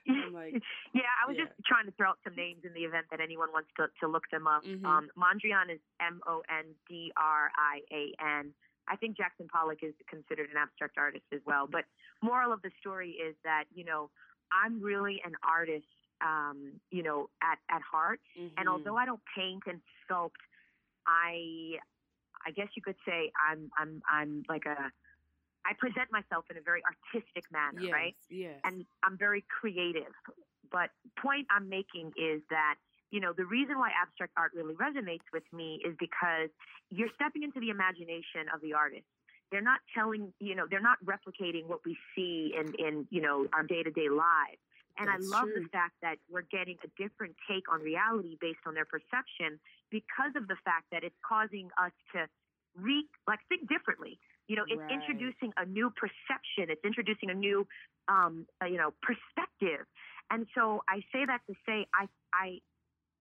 I'm 0.09 0.35
like, 0.35 0.53
yeah, 0.93 1.09
I 1.17 1.27
was 1.27 1.37
yeah. 1.39 1.47
just 1.47 1.57
trying 1.65 1.87
to 1.87 1.93
throw 1.93 2.11
out 2.11 2.19
some 2.25 2.37
names 2.37 2.61
in 2.65 2.75
the 2.75 2.85
event 2.85 3.07
that 3.11 3.21
anyone 3.21 3.49
wants 3.53 3.71
to, 3.79 3.89
to 4.01 4.07
look 4.07 4.25
them 4.31 4.47
up. 4.47 4.65
Mm-hmm. 4.65 4.85
Um, 4.85 5.09
Mondrian 5.17 5.73
is 5.73 5.81
M 6.01 6.21
O 6.27 6.43
N 6.51 6.77
D 6.89 7.13
R 7.17 7.51
I 7.57 7.81
A 7.89 8.13
N. 8.21 8.53
I 8.87 8.97
think 8.97 9.17
Jackson 9.17 9.49
Pollock 9.49 9.79
is 9.83 9.95
considered 10.11 10.51
an 10.51 10.61
abstract 10.61 10.99
artist 10.99 11.25
as 11.33 11.41
well. 11.47 11.67
But 11.71 11.85
moral 12.23 12.53
of 12.53 12.61
the 12.61 12.71
story 12.81 13.17
is 13.17 13.35
that 13.45 13.65
you 13.73 13.85
know 13.85 14.11
I'm 14.53 14.83
really 14.83 15.23
an 15.25 15.33
artist, 15.47 15.89
um, 16.21 16.81
you 16.91 17.03
know, 17.03 17.31
at 17.43 17.59
at 17.75 17.83
heart. 17.83 18.21
Mm-hmm. 18.39 18.59
And 18.59 18.69
although 18.69 18.97
I 18.97 19.07
don't 19.07 19.23
paint 19.35 19.63
and 19.67 19.81
sculpt, 20.05 20.43
I 21.07 21.79
I 22.47 22.51
guess 22.51 22.69
you 22.77 22.83
could 22.83 22.97
say 23.07 23.33
I'm 23.41 23.71
I'm 23.79 24.03
I'm 24.11 24.43
like 24.49 24.67
a 24.67 24.91
I 25.67 25.73
present 25.79 26.13
myself 26.13 26.45
in 26.51 26.57
a 26.57 26.61
very 26.61 26.83
artistic 26.85 27.45
manner, 27.53 27.81
yes, 27.81 27.93
right? 27.93 28.17
Yes. 28.29 28.61
And 28.65 28.85
I'm 29.03 29.17
very 29.17 29.45
creative. 29.49 30.13
But 30.71 30.91
point 31.21 31.47
I'm 31.51 31.69
making 31.69 32.13
is 32.17 32.43
that 32.51 32.77
you 33.15 33.21
know, 33.21 33.33
the 33.33 33.47
reason 33.47 33.79
why 33.79 33.91
abstract 33.95 34.33
art 34.37 34.51
really 34.57 34.75
resonates 34.75 35.23
with 35.33 35.45
me 35.53 35.79
is 35.87 35.95
because 36.01 36.51
you're 36.91 37.15
stepping 37.15 37.45
into 37.45 37.61
the 37.61 37.71
imagination 37.71 38.51
of 38.53 38.61
the 38.61 38.75
artist. 38.75 39.07
They're 39.53 39.63
not 39.63 39.79
telling, 39.95 40.33
you 40.41 40.57
know, 40.57 40.67
they're 40.69 40.83
not 40.83 40.99
replicating 41.07 41.69
what 41.69 41.79
we 41.87 41.97
see 42.17 42.53
in, 42.59 42.75
in 42.75 43.07
you 43.11 43.23
know, 43.23 43.47
our 43.53 43.63
day 43.63 43.85
to 43.85 43.91
day 43.93 44.11
lives. 44.11 44.59
And 44.99 45.07
That's 45.07 45.31
I 45.31 45.31
love 45.31 45.47
true. 45.47 45.63
the 45.63 45.69
fact 45.71 45.95
that 46.03 46.19
we're 46.27 46.47
getting 46.51 46.75
a 46.83 46.91
different 47.01 47.37
take 47.49 47.71
on 47.73 47.83
reality 47.83 48.37
based 48.41 48.67
on 48.67 48.75
their 48.75 48.85
perception 48.85 49.63
because 49.91 50.35
of 50.35 50.49
the 50.49 50.59
fact 50.65 50.91
that 50.91 51.05
it's 51.05 51.15
causing 51.23 51.71
us 51.79 51.95
to 52.19 52.27
re 52.75 53.07
like 53.29 53.39
think 53.49 53.69
differently. 53.69 54.19
You 54.49 54.57
know, 54.57 54.65
it's 54.69 54.81
right. 54.81 54.93
introducing 54.93 55.53
a 55.57 55.65
new 55.65 55.91
perception. 55.91 56.69
It's 56.69 56.85
introducing 56.85 57.31
a 57.31 57.35
new, 57.35 57.67
um, 58.09 58.47
uh, 58.63 58.67
you 58.67 58.77
know, 58.77 58.93
perspective. 59.03 59.87
And 60.31 60.47
so 60.55 60.83
I 60.89 61.01
say 61.13 61.25
that 61.27 61.41
to 61.49 61.55
say 61.67 61.87
I 61.95 62.09
I 62.33 62.61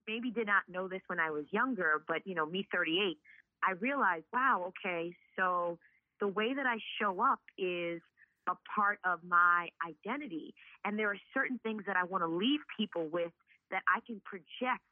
maybe 0.07 0.31
did 0.31 0.47
not 0.47 0.63
know 0.67 0.87
this 0.87 1.01
when 1.07 1.19
I 1.19 1.31
was 1.31 1.45
younger, 1.51 2.03
but 2.07 2.25
you 2.25 2.35
know, 2.35 2.45
me 2.45 2.67
38, 2.73 3.17
I 3.63 3.71
realized, 3.79 4.25
wow, 4.33 4.71
okay, 4.85 5.15
so 5.37 5.77
the 6.19 6.27
way 6.27 6.53
that 6.53 6.65
I 6.65 6.77
show 6.99 7.21
up 7.21 7.39
is 7.57 8.01
a 8.47 8.55
part 8.75 8.99
of 9.05 9.19
my 9.23 9.69
identity. 9.85 10.53
And 10.83 10.99
there 10.99 11.09
are 11.09 11.17
certain 11.33 11.59
things 11.63 11.83
that 11.87 11.95
I 11.95 12.03
want 12.03 12.23
to 12.23 12.27
leave 12.27 12.59
people 12.77 13.07
with 13.07 13.31
that 13.71 13.81
I 13.87 13.99
can 14.05 14.21
project 14.25 14.83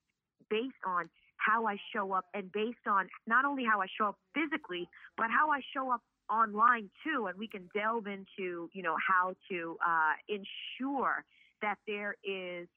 based 0.50 0.82
on 0.86 1.10
how 1.38 1.66
I 1.66 1.78
show 1.94 2.14
up 2.14 2.26
and 2.34 2.52
based 2.52 2.86
on 2.88 3.10
not 3.28 3.46
only 3.46 3.64
how 3.66 3.82
I 3.82 3.88
show 3.98 4.08
up 4.08 4.16
physically, 4.34 4.88
but 5.18 5.28
how 5.30 5.50
I 5.52 5.62
show 5.74 5.92
up 5.92 6.02
online 6.32 6.90
too. 7.04 7.28
And 7.28 7.38
we 7.38 7.48
can 7.48 7.70
delve 7.74 8.08
into, 8.08 8.70
you 8.74 8.82
know, 8.82 8.96
how 9.08 9.36
to 9.50 9.78
uh, 9.86 10.14
ensure 10.28 11.26
that 11.62 11.78
there 11.88 12.16
is 12.24 12.68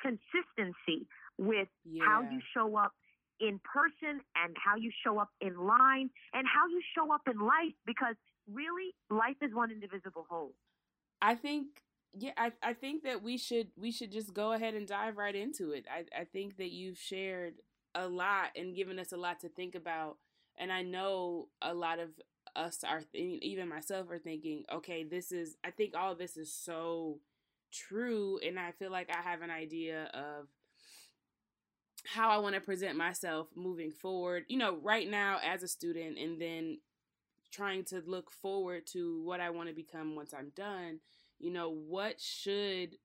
consistency 0.00 1.06
with 1.36 1.68
yeah. 1.84 2.02
how 2.04 2.22
you 2.22 2.40
show 2.54 2.76
up 2.76 2.92
in 3.40 3.60
person 3.60 4.20
and 4.34 4.56
how 4.64 4.76
you 4.76 4.90
show 5.04 5.18
up 5.18 5.28
in 5.40 5.56
line 5.56 6.10
and 6.32 6.46
how 6.46 6.66
you 6.68 6.80
show 6.96 7.12
up 7.12 7.22
in 7.30 7.38
life 7.38 7.74
because 7.86 8.16
really 8.52 8.94
life 9.10 9.36
is 9.42 9.54
one 9.54 9.70
indivisible 9.70 10.26
whole. 10.28 10.54
I 11.22 11.34
think 11.34 11.66
yeah, 12.16 12.32
I, 12.36 12.52
I 12.62 12.72
think 12.72 13.04
that 13.04 13.22
we 13.22 13.36
should 13.36 13.68
we 13.76 13.92
should 13.92 14.10
just 14.10 14.32
go 14.32 14.52
ahead 14.52 14.74
and 14.74 14.86
dive 14.86 15.16
right 15.16 15.34
into 15.34 15.72
it. 15.72 15.84
I, 15.90 16.04
I 16.20 16.24
think 16.24 16.56
that 16.56 16.70
you've 16.70 16.98
shared 16.98 17.54
a 17.94 18.08
lot 18.08 18.50
and 18.56 18.74
given 18.74 18.98
us 18.98 19.12
a 19.12 19.16
lot 19.16 19.40
to 19.40 19.48
think 19.48 19.74
about. 19.74 20.16
And 20.56 20.72
I 20.72 20.82
know 20.82 21.48
a 21.62 21.72
lot 21.72 21.98
of 21.98 22.10
us 22.58 22.84
are 22.84 23.02
th- 23.12 23.42
even 23.42 23.68
myself 23.68 24.10
are 24.10 24.18
thinking, 24.18 24.64
okay, 24.72 25.04
this 25.04 25.32
is 25.32 25.56
I 25.64 25.70
think 25.70 25.94
all 25.96 26.14
this 26.14 26.36
is 26.36 26.52
so 26.52 27.20
true 27.72 28.38
and 28.46 28.58
I 28.58 28.72
feel 28.72 28.90
like 28.90 29.10
I 29.10 29.22
have 29.22 29.42
an 29.42 29.50
idea 29.50 30.10
of 30.14 30.48
how 32.04 32.30
I 32.30 32.38
want 32.38 32.54
to 32.54 32.60
present 32.60 32.96
myself 32.96 33.48
moving 33.54 33.92
forward, 33.92 34.44
you 34.48 34.56
know, 34.56 34.76
right 34.82 35.08
now 35.08 35.38
as 35.44 35.62
a 35.62 35.68
student 35.68 36.18
and 36.18 36.40
then 36.40 36.78
trying 37.50 37.84
to 37.84 38.02
look 38.06 38.30
forward 38.30 38.86
to 38.86 39.22
what 39.24 39.40
I 39.40 39.50
want 39.50 39.68
to 39.68 39.74
become 39.74 40.16
once 40.16 40.32
I'm 40.34 40.52
done, 40.54 41.00
you 41.38 41.50
know, 41.50 41.70
what 41.70 42.20
should 42.20 42.96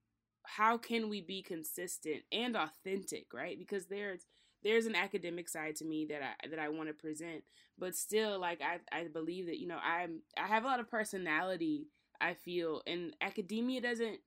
how 0.46 0.76
can 0.76 1.08
we 1.08 1.22
be 1.22 1.42
consistent 1.42 2.22
and 2.30 2.56
authentic, 2.56 3.32
right? 3.32 3.58
Because 3.58 3.86
there's 3.86 4.26
there's 4.64 4.86
an 4.86 4.96
academic 4.96 5.48
side 5.48 5.76
to 5.76 5.84
me 5.84 6.06
that 6.06 6.22
I 6.22 6.48
that 6.48 6.58
I 6.58 6.68
want 6.70 6.88
to 6.88 6.94
present, 6.94 7.44
but 7.78 7.94
still 7.94 8.40
like 8.40 8.60
I 8.62 8.78
I 8.96 9.08
believe 9.08 9.46
that, 9.46 9.58
you 9.58 9.68
know, 9.68 9.78
I'm 9.78 10.22
I 10.36 10.46
have 10.46 10.64
a 10.64 10.66
lot 10.66 10.80
of 10.80 10.90
personality, 10.90 11.88
I 12.20 12.34
feel, 12.34 12.82
and 12.86 13.14
academia 13.20 13.80
doesn't 13.80 14.18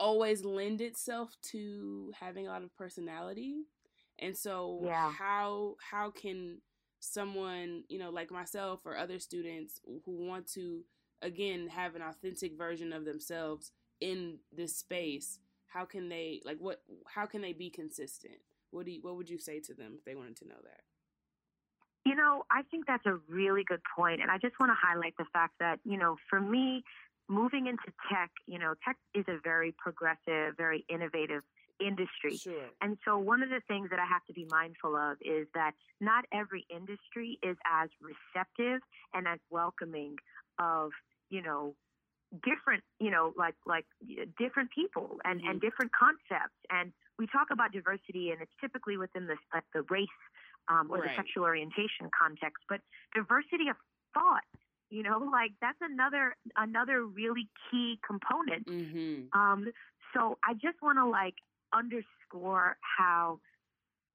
always 0.00 0.44
lend 0.44 0.80
itself 0.80 1.36
to 1.52 2.12
having 2.18 2.48
a 2.48 2.50
lot 2.50 2.64
of 2.64 2.76
personality 2.76 3.62
and 4.18 4.36
so 4.36 4.80
yeah. 4.84 5.10
how 5.10 5.76
how 5.90 6.10
can 6.10 6.58
someone, 7.00 7.84
you 7.88 7.98
know, 7.98 8.10
like 8.10 8.30
myself 8.30 8.80
or 8.84 8.96
other 8.96 9.18
students 9.18 9.80
who 9.84 10.26
want 10.26 10.46
to 10.52 10.82
again 11.22 11.68
have 11.68 11.94
an 11.94 12.02
authentic 12.02 12.56
version 12.56 12.92
of 12.92 13.04
themselves 13.04 13.72
in 14.00 14.38
this 14.52 14.76
space, 14.76 15.38
how 15.66 15.84
can 15.84 16.08
they 16.08 16.40
like 16.44 16.58
what 16.58 16.82
how 17.06 17.26
can 17.26 17.42
they 17.42 17.52
be 17.52 17.70
consistent? 17.70 18.38
What 18.74 18.86
do 18.86 18.92
you, 18.92 19.00
what 19.02 19.16
would 19.16 19.30
you 19.30 19.38
say 19.38 19.60
to 19.60 19.74
them 19.74 19.94
if 19.96 20.04
they 20.04 20.14
wanted 20.14 20.36
to 20.38 20.48
know 20.48 20.60
that? 20.62 20.80
You 22.04 22.16
know, 22.16 22.44
I 22.50 22.62
think 22.70 22.86
that's 22.86 23.06
a 23.06 23.18
really 23.28 23.64
good 23.64 23.80
point, 23.96 24.20
and 24.20 24.30
I 24.30 24.36
just 24.38 24.58
want 24.60 24.70
to 24.70 24.76
highlight 24.80 25.14
the 25.16 25.24
fact 25.32 25.54
that 25.60 25.78
you 25.84 25.96
know, 25.96 26.16
for 26.28 26.40
me, 26.40 26.82
moving 27.28 27.66
into 27.66 27.86
tech, 28.10 28.30
you 28.46 28.58
know, 28.58 28.74
tech 28.84 28.96
is 29.14 29.24
a 29.28 29.38
very 29.42 29.72
progressive, 29.78 30.56
very 30.56 30.84
innovative 30.88 31.42
industry. 31.80 32.36
Sure. 32.36 32.68
And 32.80 32.98
so 33.04 33.18
one 33.18 33.42
of 33.42 33.48
the 33.48 33.60
things 33.66 33.90
that 33.90 33.98
I 33.98 34.04
have 34.04 34.24
to 34.26 34.32
be 34.32 34.46
mindful 34.50 34.96
of 34.96 35.16
is 35.22 35.46
that 35.54 35.72
not 36.00 36.24
every 36.32 36.66
industry 36.68 37.38
is 37.42 37.56
as 37.66 37.88
receptive 38.00 38.80
and 39.12 39.26
as 39.26 39.38
welcoming 39.50 40.16
of, 40.58 40.90
you 41.30 41.42
know, 41.42 41.74
different, 42.44 42.82
you 43.00 43.10
know, 43.10 43.32
like 43.36 43.54
like 43.66 43.86
different 44.38 44.70
people 44.74 45.18
and 45.24 45.40
mm-hmm. 45.40 45.50
and 45.50 45.60
different 45.60 45.92
concepts. 45.98 46.58
And 46.70 46.92
we 47.18 47.26
talk 47.26 47.48
about 47.52 47.72
diversity 47.72 48.30
and 48.30 48.40
it's 48.40 48.52
typically 48.60 48.96
within 48.96 49.26
the 49.26 49.36
like 49.52 49.64
the 49.72 49.82
race 49.90 50.08
um, 50.68 50.88
or 50.90 50.98
right. 50.98 51.10
the 51.10 51.16
sexual 51.16 51.44
orientation 51.44 52.10
context, 52.16 52.64
but 52.68 52.80
diversity 53.14 53.68
of 53.70 53.76
thought 54.12 54.46
you 54.90 55.02
know 55.02 55.18
like 55.32 55.52
that's 55.60 55.78
another 55.80 56.36
another 56.56 57.04
really 57.04 57.48
key 57.70 57.98
component 58.06 58.66
mm-hmm. 58.66 59.38
um 59.38 59.66
so 60.12 60.38
i 60.44 60.52
just 60.54 60.80
want 60.82 60.98
to 60.98 61.06
like 61.06 61.34
underscore 61.72 62.76
how 62.80 63.40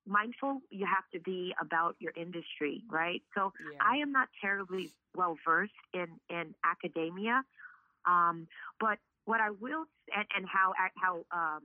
mindful 0.10 0.60
you 0.70 0.86
have 0.86 1.04
to 1.14 1.20
be 1.20 1.54
about 1.62 1.96
your 2.00 2.12
industry, 2.16 2.84
right? 2.90 3.22
So 3.36 3.54
yeah. 3.72 3.78
I 3.82 3.98
am 3.98 4.12
not 4.12 4.28
terribly 4.42 4.92
well 5.16 5.38
versed 5.46 5.72
in 5.94 6.08
in 6.30 6.56
academia, 6.64 7.44
um, 8.06 8.48
but 8.80 8.98
what 9.26 9.40
I 9.40 9.52
will 9.52 9.86
and, 10.16 10.26
and 10.36 10.46
how 10.48 10.74
how 10.96 11.26
um, 11.32 11.62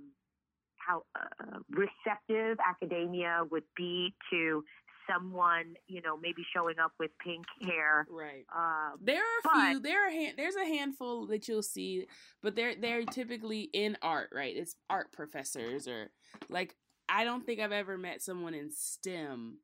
how 0.86 1.04
uh, 1.14 1.58
receptive 1.70 2.58
academia 2.66 3.42
would 3.50 3.64
be 3.76 4.14
to 4.30 4.62
someone, 5.10 5.74
you 5.86 6.00
know, 6.02 6.16
maybe 6.16 6.42
showing 6.54 6.76
up 6.82 6.92
with 6.98 7.10
pink 7.22 7.44
hair. 7.62 8.06
Right. 8.10 8.44
Um, 8.54 8.98
there 9.02 9.18
are 9.18 9.18
a 9.18 9.42
but, 9.44 9.70
few. 9.70 9.80
There 9.80 10.06
are 10.06 10.10
hand, 10.10 10.34
there's 10.36 10.56
a 10.56 10.64
handful 10.64 11.26
that 11.28 11.48
you'll 11.48 11.62
see, 11.62 12.06
but 12.42 12.56
they're 12.56 12.74
they're 12.74 13.04
typically 13.04 13.68
in 13.72 13.96
art, 14.02 14.30
right? 14.32 14.56
It's 14.56 14.76
art 14.88 15.12
professors 15.12 15.86
or 15.88 16.10
like 16.48 16.74
I 17.08 17.24
don't 17.24 17.44
think 17.44 17.60
I've 17.60 17.72
ever 17.72 17.98
met 17.98 18.22
someone 18.22 18.54
in 18.54 18.70
STEM. 18.70 19.58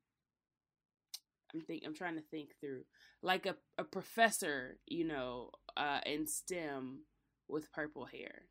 I'm 1.55 1.61
think 1.63 1.83
I'm 1.85 1.95
trying 1.95 2.17
to 2.17 2.23
think 2.31 2.51
through 2.61 2.83
like 3.23 3.47
a 3.47 3.57
a 3.79 3.85
professor, 3.85 4.79
you 4.87 5.07
know, 5.07 5.51
uh, 5.77 6.01
in 6.07 6.27
STEM 6.27 7.01
with 7.49 7.73
purple 7.73 8.07
hair. 8.07 8.43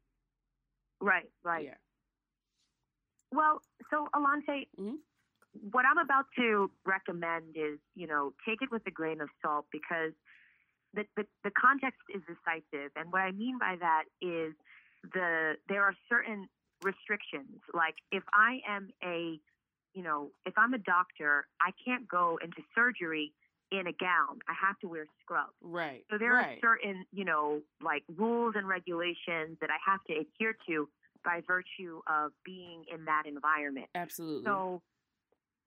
Right. 1.01 1.29
Right. 1.43 1.65
Yeah. 1.65 1.75
Well, 3.31 3.61
so 3.91 4.07
Alante, 4.15 4.67
mm-hmm 4.79 4.95
what 5.71 5.85
I'm 5.85 5.97
about 5.97 6.25
to 6.37 6.71
recommend 6.85 7.55
is, 7.55 7.79
you 7.95 8.07
know, 8.07 8.33
take 8.47 8.61
it 8.61 8.71
with 8.71 8.83
a 8.87 8.91
grain 8.91 9.21
of 9.21 9.29
salt 9.41 9.65
because 9.71 10.13
the, 10.93 11.03
the, 11.15 11.23
the 11.43 11.51
context 11.51 11.99
is 12.13 12.21
decisive. 12.21 12.91
And 12.95 13.11
what 13.11 13.21
I 13.21 13.31
mean 13.31 13.57
by 13.59 13.75
that 13.79 14.03
is 14.21 14.53
the 15.13 15.53
there 15.67 15.83
are 15.83 15.93
certain 16.07 16.47
restrictions. 16.83 17.61
Like 17.73 17.95
if 18.11 18.23
I 18.33 18.59
am 18.67 18.89
a, 19.03 19.39
you 19.93 20.03
know, 20.03 20.29
if 20.45 20.53
I'm 20.57 20.73
a 20.73 20.79
doctor, 20.79 21.47
I 21.61 21.71
can't 21.85 22.07
go 22.07 22.37
into 22.43 22.61
surgery 22.75 23.33
in 23.71 23.85
a 23.87 23.93
gown. 23.93 24.39
I 24.47 24.53
have 24.59 24.79
to 24.79 24.87
wear 24.87 25.05
scrubs. 25.21 25.53
Right. 25.61 26.03
So 26.09 26.17
there 26.17 26.33
right. 26.33 26.57
are 26.57 26.61
certain, 26.61 27.05
you 27.11 27.25
know, 27.25 27.61
like 27.83 28.03
rules 28.17 28.55
and 28.57 28.67
regulations 28.67 29.57
that 29.61 29.69
I 29.69 29.77
have 29.85 30.03
to 30.05 30.13
adhere 30.13 30.55
to 30.67 30.89
by 31.23 31.41
virtue 31.45 32.01
of 32.08 32.32
being 32.45 32.84
in 32.93 33.05
that 33.05 33.23
environment. 33.25 33.88
Absolutely. 33.95 34.45
So 34.45 34.82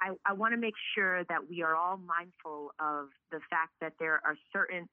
I, 0.00 0.14
I 0.26 0.32
want 0.32 0.52
to 0.52 0.58
make 0.58 0.74
sure 0.94 1.24
that 1.24 1.48
we 1.48 1.62
are 1.62 1.76
all 1.76 1.96
mindful 1.96 2.72
of 2.80 3.08
the 3.30 3.40
fact 3.50 3.72
that 3.80 3.94
there 3.98 4.20
are 4.24 4.36
certain 4.52 4.88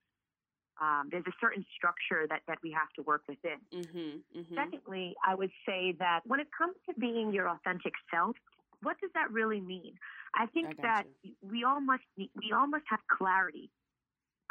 um, 0.82 1.10
there's 1.12 1.28
a 1.28 1.36
certain 1.42 1.66
structure 1.76 2.26
that, 2.30 2.40
that 2.48 2.58
we 2.64 2.72
have 2.72 2.88
to 2.96 3.02
work 3.02 3.24
within. 3.28 3.60
mm-hmm, 3.74 4.40
mm-hmm. 4.40 4.56
Secondly, 4.56 5.14
I 5.28 5.36
would 5.36 5.52
say 5.66 5.94
that 6.00 6.22
when 6.26 6.40
it 6.40 6.48
comes 6.58 6.76
to 6.88 6.98
being 6.98 7.34
your 7.34 7.50
authentic 7.50 7.92
self, 8.10 8.38
what 8.82 8.96
does 9.02 9.10
that 9.14 9.30
really 9.30 9.60
mean? 9.60 9.96
I 10.34 10.46
think 10.46 10.68
I 10.80 10.82
that 10.84 11.04
we 11.42 11.66
all 11.66 11.82
must 11.82 12.04
we 12.18 12.54
all 12.56 12.68
must 12.68 12.86
have 12.90 13.00
clarity 13.12 13.70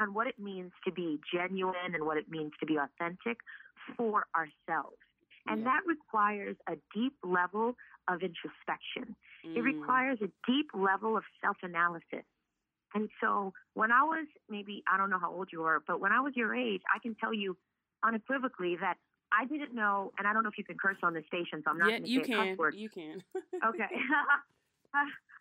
on 0.01 0.13
what 0.13 0.27
it 0.27 0.39
means 0.39 0.73
to 0.85 0.93
be 0.93 1.19
genuine 1.33 1.95
and 1.95 2.05
what 2.05 2.17
it 2.17 2.29
means 2.29 2.53
to 2.61 2.67
be 2.67 2.77
authentic 2.77 3.39
for 3.97 4.27
ourselves. 4.37 4.99
And 5.49 5.63
Yeah. 5.63 5.73
that 5.73 5.87
requires 5.87 6.57
a 6.69 6.77
deep 6.95 7.15
level 7.23 7.77
of 8.09 8.23
introspection. 8.23 9.17
It 9.45 9.61
Mm. 9.61 9.65
requires 9.65 10.21
a 10.23 10.31
deep 10.47 10.71
level 10.75 11.17
of 11.17 11.25
self 11.41 11.57
analysis. 11.63 12.25
And 12.95 13.11
so 13.21 13.53
when 13.75 13.93
I 13.93 14.03
was 14.03 14.27
maybe, 14.49 14.83
I 14.87 14.97
don't 14.97 15.11
know 15.11 15.19
how 15.19 15.31
old 15.31 15.53
you 15.53 15.61
were, 15.61 15.81
but 15.87 16.01
when 16.01 16.13
I 16.13 16.21
was 16.21 16.37
your 16.37 16.55
age, 16.55 16.83
I 16.95 16.99
can 16.99 17.15
tell 17.17 17.35
you 17.35 17.57
unequivocally 18.03 18.77
that 18.77 18.97
I 19.31 19.45
didn't 19.45 19.75
know, 19.75 20.13
and 20.19 20.27
I 20.27 20.33
don't 20.33 20.43
know 20.43 20.49
if 20.49 20.57
you 20.57 20.65
can 20.65 20.79
curse 20.79 20.97
on 21.03 21.13
the 21.13 21.23
station, 21.29 21.63
so 21.63 21.71
I'm 21.71 21.79
not 21.79 21.91
yeah, 21.91 21.99
going 21.99 22.09
to 22.09 22.09
you 22.09 22.21
say 22.21 22.25
a 22.25 22.27
can. 22.27 22.49
cuss 22.49 22.59
word. 22.59 22.75
You 22.77 22.89
can. 22.89 23.23
Okay. 23.65 23.91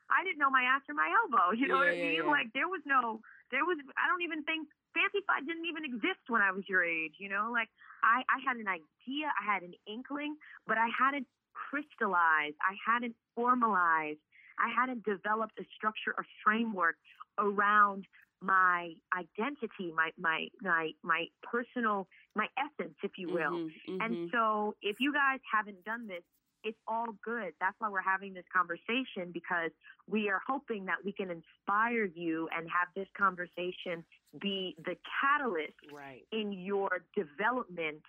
I 0.10 0.24
didn't 0.24 0.40
know 0.40 0.50
my 0.50 0.64
ass 0.64 0.82
or 0.90 0.96
my 0.96 1.08
elbow. 1.24 1.52
You 1.56 1.68
know 1.68 1.76
Yeah, 1.76 1.88
what 1.88 1.90
I 1.90 2.02
mean? 2.02 2.26
Like 2.28 2.48
there 2.54 2.68
was 2.68 2.82
no, 2.86 3.22
there 3.52 3.64
was. 3.64 3.78
I 3.96 4.08
don't 4.08 4.24
even 4.24 4.44
think 4.44 4.68
Fancyfied 4.98 5.46
didn't 5.46 5.66
even 5.66 5.86
exist 5.86 6.26
when 6.28 6.42
I 6.42 6.52
was 6.52 6.64
your 6.68 6.84
age. 6.84 7.14
You 7.20 7.30
know, 7.30 7.50
like 7.54 7.70
I, 8.04 8.24
I 8.26 8.42
had 8.46 8.58
an 8.58 8.68
idea, 8.68 9.30
I 9.30 9.54
had 9.54 9.62
an 9.62 9.74
inkling, 9.86 10.36
but 10.66 10.78
I 10.78 10.88
hadn't 10.90 11.28
crystallized, 11.54 12.58
I 12.66 12.74
hadn't 12.86 13.16
formalized, 13.36 14.20
I 14.58 14.70
hadn't 14.74 15.06
developed 15.06 15.60
a 15.60 15.66
structure 15.76 16.14
or 16.18 16.26
framework 16.44 16.96
around 17.38 18.06
my 18.42 18.94
identity, 19.18 19.94
my 19.96 20.10
my 20.18 20.48
my 20.62 20.92
my 21.04 21.26
personal, 21.44 22.08
my 22.36 22.48
essence, 22.58 22.96
if 23.04 23.12
you 23.18 23.30
will. 23.30 23.52
Mhm, 23.52 23.72
mhm. 23.90 24.06
And 24.06 24.30
so, 24.32 24.76
if 24.82 24.98
you 25.00 25.14
guys 25.14 25.40
haven't 25.52 25.84
done 25.86 26.08
this, 26.08 26.24
it's 26.68 26.78
all 26.86 27.16
good. 27.24 27.54
That's 27.62 27.76
why 27.80 27.90
we're 27.90 28.02
having 28.02 28.34
this 28.34 28.44
conversation 28.54 29.32
because 29.32 29.72
we 30.10 30.30
are 30.30 30.42
hoping 30.46 30.86
that 30.86 30.98
we 31.06 31.14
can 31.14 31.32
inspire 31.32 32.04
you 32.04 32.50
and 32.56 32.68
have 32.68 32.90
this 32.94 33.08
conversation 33.18 34.04
be 34.42 34.76
the 34.84 34.98
catalyst 35.22 35.80
right. 35.94 36.24
in 36.34 36.52
your 36.52 36.90
development 37.16 38.04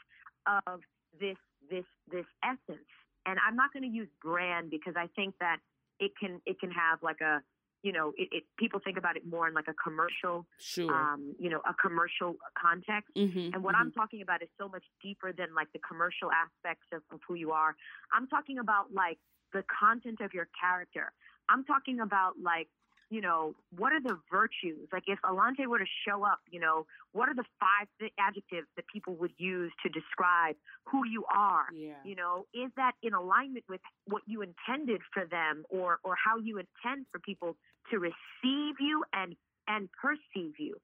of 0.67 0.81
this 1.21 1.37
this 1.71 1.85
this 2.11 2.27
essence. 2.43 2.91
And 3.27 3.39
I'm 3.47 3.55
not 3.55 3.73
going 3.73 3.85
to 3.85 3.97
use 3.97 4.09
brand 4.21 4.71
because 4.71 4.95
I 4.97 5.07
think 5.15 5.35
that 5.39 5.59
it 6.01 6.11
can 6.19 6.41
it 6.45 6.59
can 6.59 6.73
have 6.73 6.99
like 7.01 7.21
a 7.21 7.41
you 7.83 7.93
know 7.93 8.13
it, 8.17 8.29
it 8.33 8.45
people 8.59 8.81
think 8.83 8.97
about 8.99 9.17
it 9.17 9.25
more 9.27 9.47
in 9.49 9.55
like 9.55 9.69
a 9.69 9.75
commercial 9.75 10.47
Sure. 10.59 10.93
um, 10.93 11.35
you 11.39 11.51
know 11.51 11.61
a 11.69 11.75
commercial 11.75 12.37
context. 12.61 13.11
Mhm, 13.17 13.55
And 13.55 13.63
what 13.63 13.75
mhm. 13.75 13.81
I'm 13.81 13.93
talking 13.93 14.23
about 14.23 14.43
is 14.43 14.49
so 14.59 14.69
much 14.69 14.85
deeper 15.03 15.33
than 15.33 15.55
like 15.55 15.71
the 15.73 15.79
commercial 15.81 16.31
aspects 16.33 16.87
of, 16.93 17.03
of 17.13 17.21
who 17.27 17.35
you 17.35 17.53
are. 17.53 17.77
I'm 18.13 18.27
talking 18.29 18.59
about 18.59 18.93
like 18.93 19.19
the 19.53 19.65
content 19.81 20.21
of 20.21 20.35
your 20.35 20.49
character. 20.61 21.13
I'm 21.49 21.65
talking 21.65 22.01
about 22.01 22.35
like, 22.43 22.69
you 23.11 23.21
know, 23.21 23.55
what 23.77 23.93
are 23.93 24.01
the 24.01 24.19
virtues? 24.31 24.89
Like 24.93 25.05
if 25.07 25.19
Alante 25.25 25.67
were 25.67 25.79
to 25.79 25.87
show 26.07 26.25
up, 26.25 26.41
you 26.51 26.61
know, 26.61 26.87
what 27.13 27.29
are 27.29 27.35
the 27.35 27.45
five 27.59 27.89
adjectives 28.19 28.67
that 28.77 28.85
people 28.93 29.15
would 29.17 29.33
use 29.39 29.73
to 29.83 29.89
describe 29.89 30.57
who 30.85 31.07
you 31.07 31.25
are? 31.35 31.67
Yeah. 31.75 31.95
You 32.05 32.17
know, 32.17 32.47
is 32.53 32.71
that 32.77 32.93
in 33.03 33.15
alignment 33.15 33.65
with 33.69 33.81
what 34.07 34.23
you 34.27 34.43
intended 34.43 35.01
for 35.15 35.25
them 35.27 35.65
or 35.71 35.99
or 36.05 36.15
how 36.23 36.39
you 36.39 36.59
intend 36.59 37.07
for 37.11 37.19
people 37.21 37.57
to 37.91 37.99
receive 37.99 38.75
you 38.81 39.05
and 39.13 39.35
and 39.67 39.89
perceive 39.93 40.55
you? 40.59 40.77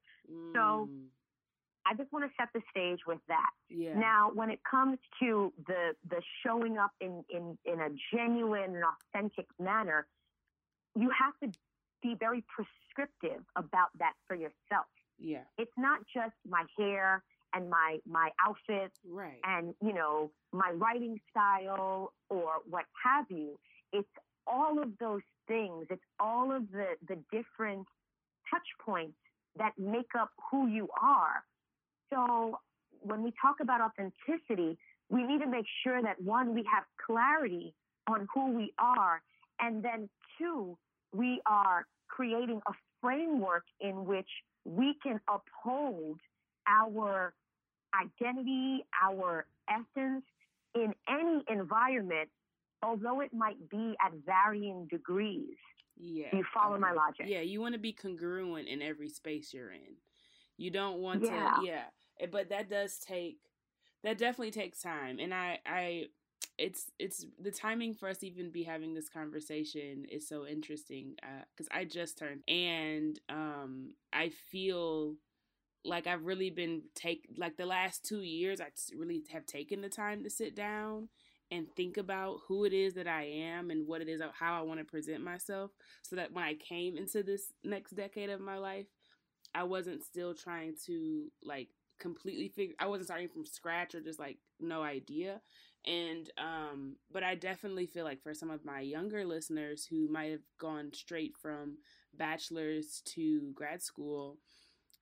so- 0.53 0.89
Mm, 0.91 1.07
I 1.87 1.93
just 1.93 2.11
want 2.11 2.25
to 2.25 2.31
set 2.35 2.49
the 2.51 2.61
stage 2.71 3.01
with 3.05 3.19
that. 3.27 3.51
yeah. 3.69 3.93
Now, 3.93 4.31
when 4.33 4.49
it 4.49 4.59
comes 4.63 4.97
to 5.19 5.53
the 5.67 5.95
the 6.09 6.19
showing 6.43 6.79
up 6.79 6.89
in, 6.99 7.23
in, 7.29 7.59
in 7.63 7.79
a 7.79 7.89
genuine 8.11 8.73
and 8.75 8.83
authentic 8.83 9.45
manner, 9.59 10.07
you 10.95 11.11
have 11.11 11.37
to 11.43 11.59
be 12.07 12.13
very 12.27 12.41
prescriptive 12.55 13.41
about 13.63 13.91
that 14.01 14.13
for 14.27 14.35
yourself. 14.45 14.89
yeah. 15.33 15.45
It's 15.61 15.77
not 15.87 15.99
just 16.17 16.37
my 16.57 16.63
hair 16.77 17.23
and 17.53 17.63
my 17.79 17.89
my 18.19 18.27
outfit 18.45 18.91
Right. 19.21 19.39
and 19.53 19.65
you 19.87 19.93
know 19.99 20.15
my 20.63 20.69
writing 20.81 21.15
style 21.31 22.13
or 22.35 22.49
what 22.73 22.85
have 23.07 23.27
you. 23.39 23.49
It's 23.97 24.15
all 24.55 24.75
of 24.85 24.89
those 25.05 25.25
things. 25.51 25.81
It's 25.95 26.07
all 26.27 26.47
of 26.57 26.63
the 26.77 26.89
the 27.09 27.17
different 27.37 27.85
touch 28.51 28.69
points 28.87 29.17
that 29.61 29.73
make 29.95 30.11
up 30.21 30.31
who 30.51 30.61
you 30.77 30.85
are. 31.01 31.37
So 32.11 32.59
when 33.09 33.19
we 33.25 33.31
talk 33.45 33.57
about 33.65 33.79
authenticity, 33.87 34.71
we 35.15 35.21
need 35.29 35.41
to 35.45 35.51
make 35.57 35.67
sure 35.83 35.99
that 36.07 36.17
one, 36.21 36.47
we 36.57 36.63
have 36.75 36.83
clarity 37.05 37.65
on 38.13 38.19
who 38.33 38.43
we 38.59 38.67
are, 38.95 39.15
and 39.63 39.73
then 39.87 40.09
two, 40.37 40.77
we 41.13 41.29
are 41.45 41.79
creating 42.07 42.61
a 42.67 42.71
framework 43.01 43.63
in 43.79 44.05
which 44.05 44.29
we 44.65 44.95
can 45.03 45.19
uphold 45.27 46.19
our 46.67 47.33
identity, 47.93 48.83
our 49.03 49.45
essence 49.69 50.23
in 50.73 50.93
any 51.07 51.43
environment, 51.49 52.29
although 52.83 53.21
it 53.21 53.33
might 53.33 53.69
be 53.69 53.95
at 54.05 54.11
varying 54.25 54.87
degrees. 54.89 55.55
Yeah. 55.97 56.31
Do 56.31 56.37
you 56.37 56.45
follow 56.53 56.77
my 56.77 56.91
logic? 56.91 57.25
Yeah, 57.27 57.41
you 57.41 57.61
want 57.61 57.73
to 57.73 57.79
be 57.79 57.93
congruent 57.93 58.67
in 58.67 58.81
every 58.81 59.09
space 59.09 59.53
you're 59.53 59.71
in. 59.71 59.95
You 60.57 60.71
don't 60.71 60.97
want 60.99 61.23
Yeah. 61.23 61.51
to 61.59 61.65
yeah. 61.65 61.83
Eh, 62.19 62.27
But 62.31 62.49
that 62.49 62.69
does 62.69 62.99
take 62.99 63.37
that 64.03 64.17
definitely 64.17 64.51
takes 64.51 64.81
time. 64.81 65.19
And 65.19 65.33
I 65.33 65.59
I 65.65 66.09
it's 66.57 66.91
it's 66.99 67.25
the 67.41 67.51
timing 67.51 67.93
for 67.93 68.07
us 68.07 68.23
even 68.23 68.49
be 68.51 68.63
having 68.63 68.93
this 68.93 69.09
conversation 69.09 70.05
is 70.09 70.27
so 70.27 70.47
interesting 70.47 71.15
uh, 71.23 71.43
cuz 71.57 71.67
I 71.71 71.83
just 71.85 72.17
turned 72.17 72.43
and 72.47 73.19
um 73.29 73.93
I 74.13 74.29
feel 74.29 75.15
like 75.83 76.07
I've 76.07 76.25
really 76.25 76.49
been 76.49 76.83
take 76.95 77.27
like 77.37 77.57
the 77.57 77.65
last 77.65 78.05
2 78.05 78.21
years 78.21 78.59
I 78.61 78.67
really 78.95 79.23
have 79.31 79.45
taken 79.45 79.81
the 79.81 79.89
time 79.89 80.23
to 80.23 80.29
sit 80.29 80.55
down 80.55 81.09
and 81.51 81.67
think 81.75 81.97
about 81.97 82.39
who 82.47 82.65
it 82.65 82.73
is 82.73 82.95
that 82.95 83.07
I 83.07 83.23
am 83.23 83.69
and 83.69 83.87
what 83.87 84.01
it 84.01 84.09
is 84.09 84.21
how 84.33 84.57
I 84.57 84.61
want 84.61 84.79
to 84.79 84.85
present 84.85 85.23
myself 85.23 85.71
so 86.01 86.15
that 86.15 86.31
when 86.33 86.43
I 86.43 86.55
came 86.55 86.97
into 86.97 87.21
this 87.23 87.53
next 87.63 87.91
decade 87.95 88.31
of 88.31 88.41
my 88.41 88.57
life, 88.57 88.87
I 89.53 89.63
wasn't 89.63 90.03
still 90.03 90.33
trying 90.33 90.75
to 90.87 91.31
like 91.43 91.69
completely 91.99 92.49
figure 92.49 92.75
I 92.79 92.87
wasn't 92.87 93.07
starting 93.07 93.29
from 93.29 93.45
scratch 93.45 93.95
or 93.95 94.01
just 94.01 94.19
like 94.19 94.37
no 94.59 94.83
idea. 94.83 95.41
And 95.85 96.29
um 96.37 96.95
but 97.11 97.23
I 97.23 97.35
definitely 97.35 97.85
feel 97.87 98.05
like 98.05 98.21
for 98.23 98.33
some 98.33 98.49
of 98.49 98.65
my 98.65 98.81
younger 98.81 99.25
listeners 99.25 99.85
who 99.85 100.07
might 100.09 100.31
have 100.31 100.43
gone 100.59 100.91
straight 100.93 101.35
from 101.41 101.77
bachelor's 102.15 103.01
to 103.15 103.51
grad 103.53 103.81
school, 103.81 104.37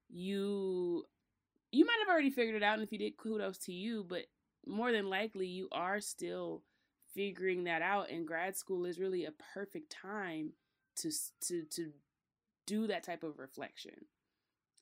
you 0.09 1.03
you 1.71 1.85
might 1.85 1.99
have 2.01 2.09
already 2.11 2.29
figured 2.29 2.55
it 2.55 2.63
out 2.63 2.75
and 2.75 2.83
if 2.83 2.91
you 2.91 2.97
did 2.97 3.17
kudos 3.17 3.57
to 3.59 3.73
you, 3.73 4.05
but 4.07 4.25
more 4.65 4.91
than 4.91 5.09
likely 5.09 5.47
you 5.47 5.67
are 5.71 5.99
still 5.99 6.63
figuring 7.15 7.63
that 7.65 7.81
out 7.81 8.09
and 8.09 8.27
grad 8.27 8.55
school 8.55 8.85
is 8.85 8.99
really 8.99 9.25
a 9.25 9.33
perfect 9.53 9.91
time 9.91 10.51
to 10.95 11.11
to 11.41 11.63
to 11.71 11.91
do 12.65 12.87
that 12.87 13.03
type 13.03 13.23
of 13.23 13.39
reflection 13.39 13.93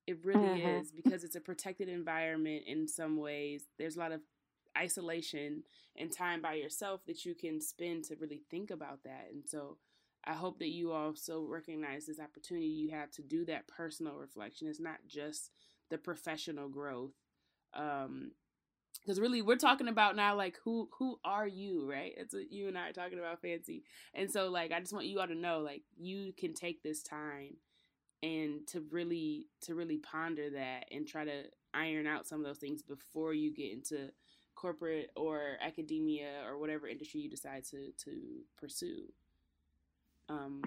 it 0.08 0.24
really 0.26 0.56
Mhm. 0.56 0.62
is 0.62 0.92
because 0.92 1.24
it's 1.24 1.36
a 1.36 1.42
protected 1.42 1.88
environment 1.90 2.64
in 2.68 2.88
some 2.88 3.18
ways 3.18 3.64
there's 3.78 3.96
a 3.96 4.00
lot 4.00 4.12
of 4.12 4.22
isolation 4.78 5.64
and 5.98 6.12
time 6.12 6.42
by 6.42 6.54
yourself 6.54 7.02
that 7.06 7.26
you 7.26 7.36
can 7.36 7.62
spend 7.62 8.04
to 8.06 8.16
really 8.16 8.42
think 8.50 8.72
about 8.72 9.04
that. 9.04 9.28
And 9.32 9.44
so 9.48 9.78
i 10.24 10.34
hope 10.34 10.60
that 10.60 10.70
you 10.70 10.92
also 10.92 11.42
recognize 11.48 12.06
this 12.06 12.20
opportunity 12.20 12.68
you 12.68 12.92
have 12.92 13.10
to 13.12 13.22
do 13.24 13.46
that 13.46 13.68
personal 13.68 14.16
reflection. 14.16 14.68
It's 14.68 14.80
not 14.80 15.00
just 15.08 15.52
the 15.90 15.98
professional 15.98 16.70
growth 16.70 17.14
um 17.74 18.32
because 19.00 19.20
really 19.20 19.42
we're 19.42 19.56
talking 19.56 19.88
about 19.88 20.16
now 20.16 20.36
like 20.36 20.58
who 20.64 20.90
who 21.00 21.20
are 21.26 21.48
you 21.48 21.90
right? 21.90 22.14
It's 22.18 22.34
what 22.34 22.52
you 22.52 22.68
and 22.68 22.78
i 22.78 22.90
are 22.90 22.94
talking 22.94 23.20
about 23.20 23.42
fancy. 23.42 23.84
And 24.14 24.30
so 24.32 24.50
like 24.50 24.72
i 24.72 24.80
just 24.80 24.94
want 24.94 25.08
you 25.08 25.20
all 25.20 25.28
to 25.28 25.36
know 25.36 25.60
like 25.60 25.84
you 25.98 26.34
can 26.38 26.54
take 26.54 26.84
this 26.84 27.02
time 27.02 27.58
and 28.24 28.68
to 28.68 28.82
really 28.92 29.48
to 29.62 29.74
really 29.76 29.98
ponder 29.98 30.52
that 30.52 30.86
and 30.92 31.08
try 31.08 31.26
to 31.26 31.44
iron 31.74 32.06
out 32.06 32.28
some 32.28 32.40
of 32.40 32.46
those 32.46 32.60
things 32.60 32.82
before 32.84 33.34
you 33.34 33.54
get 33.54 33.72
into 33.72 34.10
corporate 34.56 35.12
or 35.16 35.58
academia 35.62 36.44
or 36.48 36.58
whatever 36.58 36.88
industry 36.88 37.22
you 37.22 37.30
decide 37.30 37.64
to 37.66 37.92
to 38.04 38.12
pursue. 38.60 39.04
Um, 40.30 40.62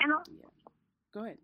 and 0.00 0.12
yeah, 0.30 0.70
go 1.12 1.24
ahead. 1.24 1.38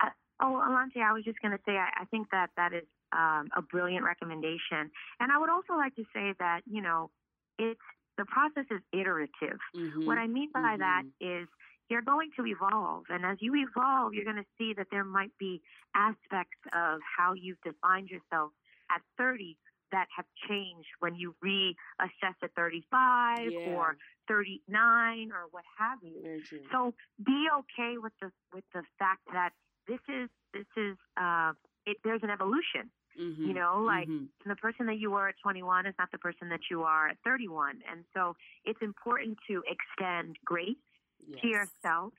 Uh, 0.00 0.08
oh, 0.40 0.62
Alante, 0.66 1.02
I 1.02 1.12
was 1.12 1.24
just 1.24 1.40
going 1.42 1.52
to 1.52 1.62
say, 1.66 1.72
I, 1.72 1.88
I, 2.00 2.04
think 2.06 2.30
that 2.30 2.48
that 2.56 2.72
is 2.72 2.84
um, 3.12 3.48
a 3.54 3.60
brilliant 3.60 4.04
recommendation, 4.04 4.90
and 5.20 5.30
I 5.30 5.38
would 5.38 5.50
also 5.50 5.74
like 5.74 5.94
to 5.96 6.04
say 6.14 6.32
that 6.38 6.60
you 6.70 6.80
know, 6.80 7.10
it's 7.58 7.80
the 8.16 8.24
process 8.24 8.64
is 8.70 8.80
iterative. 8.92 9.58
Mm-hmm. 9.76 10.06
What 10.06 10.18
I 10.18 10.26
mean 10.26 10.50
by 10.52 10.60
mm-hmm. 10.60 10.80
that 10.80 11.02
is 11.20 11.48
you're 11.90 12.02
going 12.02 12.30
to 12.36 12.46
evolve. 12.46 13.04
And 13.10 13.24
as 13.24 13.38
you 13.40 13.52
evolve, 13.54 14.14
you're 14.14 14.24
going 14.24 14.36
to 14.36 14.48
see 14.58 14.72
that 14.76 14.86
there 14.90 15.04
might 15.04 15.32
be 15.38 15.60
aspects 15.94 16.58
of 16.72 17.00
how 17.04 17.34
you've 17.34 17.60
defined 17.62 18.08
yourself 18.08 18.52
at 18.90 19.02
30 19.18 19.56
that 19.94 20.08
have 20.16 20.26
changed 20.48 20.90
when 20.98 21.14
you 21.14 21.34
reassess 21.42 22.34
at 22.42 22.50
35 22.56 23.38
yeah. 23.52 23.58
or 23.70 23.96
39 24.26 25.30
or 25.30 25.46
what 25.52 25.62
have 25.78 25.98
you. 26.02 26.42
So 26.72 26.94
be 27.24 27.46
okay 27.60 27.94
with 27.96 28.12
the 28.20 28.30
with 28.52 28.64
the 28.74 28.82
fact 28.98 29.22
that 29.32 29.50
this 29.86 30.00
is 30.08 30.28
this 30.52 30.66
is 30.76 30.96
uh, 31.16 31.52
it, 31.86 31.96
there's 32.02 32.22
an 32.24 32.30
evolution. 32.30 32.90
Mm-hmm. 33.14 33.44
You 33.46 33.54
know, 33.54 33.84
like 33.86 34.08
mm-hmm. 34.08 34.26
the 34.44 34.56
person 34.56 34.86
that 34.86 34.98
you 34.98 35.12
were 35.12 35.28
at 35.28 35.36
21 35.44 35.86
is 35.86 35.94
not 35.96 36.10
the 36.10 36.18
person 36.18 36.48
that 36.48 36.66
you 36.68 36.82
are 36.82 37.10
at 37.10 37.16
31, 37.24 37.78
and 37.88 38.04
so 38.12 38.34
it's 38.64 38.82
important 38.82 39.38
to 39.46 39.62
extend 39.70 40.36
grace 40.44 40.74
yes. 41.28 41.40
to 41.40 41.46
yourself 41.46 42.12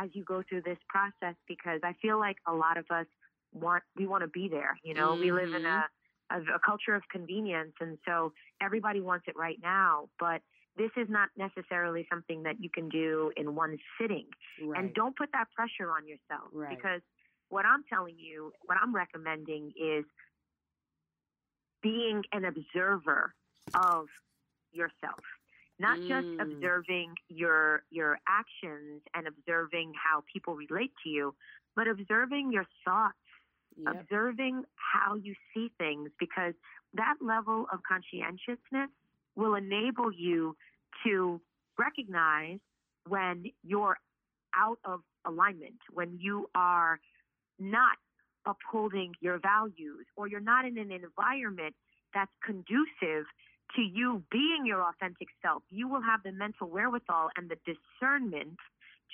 as 0.00 0.10
you 0.12 0.22
go 0.22 0.44
through 0.48 0.62
this 0.62 0.78
process 0.88 1.34
because 1.48 1.80
I 1.82 1.94
feel 2.00 2.20
like 2.20 2.36
a 2.46 2.52
lot 2.52 2.76
of 2.76 2.84
us 2.90 3.06
want 3.52 3.82
we 3.96 4.06
want 4.06 4.22
to 4.22 4.28
be 4.28 4.48
there. 4.48 4.78
You 4.84 4.94
know, 4.94 5.12
mm-hmm. 5.12 5.20
we 5.22 5.32
live 5.32 5.52
in 5.52 5.66
a, 5.66 5.68
mm-hmm. 5.68 6.05
A 6.30 6.38
a 6.54 6.58
culture 6.64 6.94
of 6.94 7.02
convenience, 7.10 7.72
and 7.80 7.98
so 8.06 8.32
everybody 8.60 9.00
wants 9.00 9.26
it 9.28 9.36
right 9.36 9.58
now. 9.62 10.08
But 10.18 10.42
this 10.76 10.90
is 10.96 11.08
not 11.08 11.30
necessarily 11.36 12.06
something 12.10 12.42
that 12.42 12.56
you 12.60 12.68
can 12.70 12.88
do 12.88 13.32
in 13.36 13.54
one 13.54 13.78
sitting. 14.00 14.26
Right. 14.62 14.78
And 14.78 14.94
don't 14.94 15.16
put 15.16 15.30
that 15.32 15.46
pressure 15.54 15.90
on 15.90 16.06
yourself 16.06 16.50
right. 16.52 16.76
because 16.76 17.00
what 17.48 17.64
I'm 17.64 17.82
telling 17.88 18.16
you, 18.18 18.52
what 18.66 18.76
I'm 18.82 18.94
recommending 18.94 19.72
is 19.80 20.04
being 21.82 22.22
an 22.32 22.44
observer 22.44 23.32
of 23.74 24.06
yourself 24.72 25.20
not 25.78 25.98
mm. 25.98 26.08
just 26.08 26.40
observing 26.40 27.14
your 27.28 27.82
your 27.90 28.18
actions 28.28 29.02
and 29.14 29.26
observing 29.26 29.92
how 29.94 30.22
people 30.32 30.54
relate 30.54 30.92
to 31.04 31.10
you, 31.10 31.34
but 31.74 31.86
observing 31.86 32.52
your 32.52 32.64
thoughts, 32.84 33.18
yep. 33.76 34.00
observing 34.00 34.64
how 34.74 35.14
you 35.14 35.34
see 35.52 35.70
things, 35.78 36.10
because 36.18 36.54
that 36.94 37.14
level 37.20 37.66
of 37.72 37.80
conscientiousness 37.86 38.90
will 39.34 39.54
enable 39.54 40.12
you 40.12 40.56
to 41.04 41.40
recognize 41.78 42.58
when 43.08 43.44
you're 43.62 43.98
out 44.54 44.78
of 44.84 45.00
alignment, 45.26 45.76
when 45.92 46.18
you 46.18 46.48
are 46.54 46.98
not 47.58 47.96
upholding 48.46 49.12
your 49.20 49.38
values, 49.38 50.06
or 50.16 50.28
you're 50.28 50.40
not 50.40 50.64
in 50.64 50.78
an 50.78 50.90
environment 50.90 51.74
that's 52.14 52.30
conducive 52.44 53.26
to 53.74 53.82
you 53.82 54.22
being 54.30 54.64
your 54.64 54.82
authentic 54.82 55.28
self, 55.42 55.62
you 55.70 55.88
will 55.88 56.00
have 56.00 56.22
the 56.22 56.32
mental 56.32 56.68
wherewithal 56.68 57.28
and 57.36 57.50
the 57.50 57.56
discernment 57.66 58.56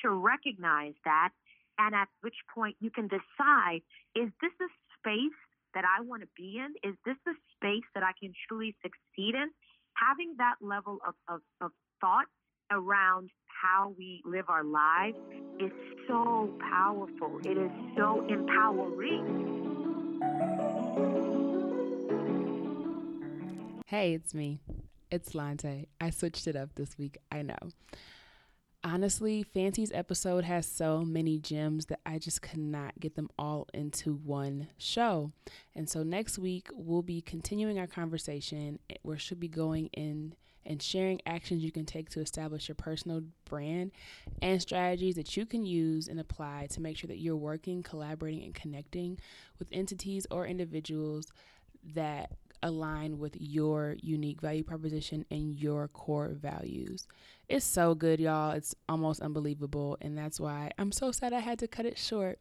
to 0.02 0.10
recognize 0.10 0.92
that. 1.04 1.30
And 1.78 1.94
at 1.94 2.08
which 2.20 2.36
point 2.54 2.76
you 2.80 2.90
can 2.90 3.08
decide 3.08 3.82
is 4.14 4.30
this 4.40 4.52
a 4.60 4.70
space 4.98 5.38
that 5.74 5.84
I 5.84 6.02
want 6.02 6.22
to 6.22 6.28
be 6.36 6.58
in? 6.58 6.74
Is 6.88 6.96
this 7.04 7.16
a 7.26 7.32
space 7.56 7.86
that 7.94 8.02
I 8.02 8.12
can 8.20 8.32
truly 8.48 8.76
succeed 8.82 9.34
in? 9.34 9.50
Having 9.94 10.36
that 10.38 10.56
level 10.60 10.98
of, 11.06 11.14
of, 11.28 11.40
of 11.60 11.70
thought 12.00 12.26
around 12.70 13.30
how 13.46 13.94
we 13.96 14.22
live 14.24 14.46
our 14.48 14.64
lives 14.64 15.16
is 15.60 15.70
so 16.08 16.52
powerful. 16.70 17.38
It 17.44 17.56
is 17.56 17.70
so 17.96 18.26
empowering. 18.28 19.52
Hey, 23.86 24.14
it's 24.14 24.34
me. 24.34 24.60
It's 25.10 25.34
Lante. 25.34 25.88
I 26.00 26.10
switched 26.10 26.46
it 26.46 26.56
up 26.56 26.74
this 26.76 26.96
week, 26.96 27.18
I 27.30 27.42
know. 27.42 27.58
Honestly, 28.84 29.44
Fancy's 29.44 29.92
episode 29.92 30.42
has 30.42 30.66
so 30.66 31.02
many 31.02 31.38
gems 31.38 31.86
that 31.86 32.00
I 32.04 32.18
just 32.18 32.42
could 32.42 32.58
not 32.58 32.98
get 32.98 33.14
them 33.14 33.28
all 33.38 33.68
into 33.72 34.14
one 34.14 34.68
show. 34.76 35.30
And 35.76 35.88
so 35.88 36.02
next 36.02 36.36
week, 36.36 36.68
we'll 36.72 37.02
be 37.02 37.20
continuing 37.20 37.78
our 37.78 37.86
conversation 37.86 38.80
where 39.02 39.18
she'll 39.18 39.38
be 39.38 39.46
going 39.46 39.86
in 39.92 40.34
and 40.66 40.82
sharing 40.82 41.20
actions 41.26 41.62
you 41.62 41.70
can 41.70 41.84
take 41.84 42.08
to 42.10 42.20
establish 42.20 42.68
your 42.68 42.74
personal 42.74 43.22
brand 43.44 43.92
and 44.40 44.60
strategies 44.60 45.14
that 45.14 45.36
you 45.36 45.46
can 45.46 45.64
use 45.64 46.08
and 46.08 46.18
apply 46.18 46.66
to 46.70 46.80
make 46.80 46.96
sure 46.96 47.08
that 47.08 47.18
you're 47.18 47.36
working, 47.36 47.82
collaborating, 47.82 48.42
and 48.42 48.54
connecting 48.54 49.18
with 49.58 49.68
entities 49.72 50.26
or 50.30 50.46
individuals 50.46 51.32
that 51.94 52.32
align 52.62 53.18
with 53.18 53.36
your 53.40 53.96
unique 54.00 54.40
value 54.40 54.62
proposition 54.64 55.24
and 55.30 55.54
your 55.54 55.88
core 55.88 56.28
values. 56.28 57.06
It's 57.48 57.64
so 57.64 57.94
good, 57.94 58.20
y'all. 58.20 58.52
It's 58.52 58.74
almost 58.88 59.20
unbelievable. 59.20 59.98
And 60.00 60.16
that's 60.16 60.40
why 60.40 60.70
I'm 60.78 60.92
so 60.92 61.12
sad 61.12 61.32
I 61.32 61.40
had 61.40 61.58
to 61.60 61.68
cut 61.68 61.86
it 61.86 61.98
short. 61.98 62.38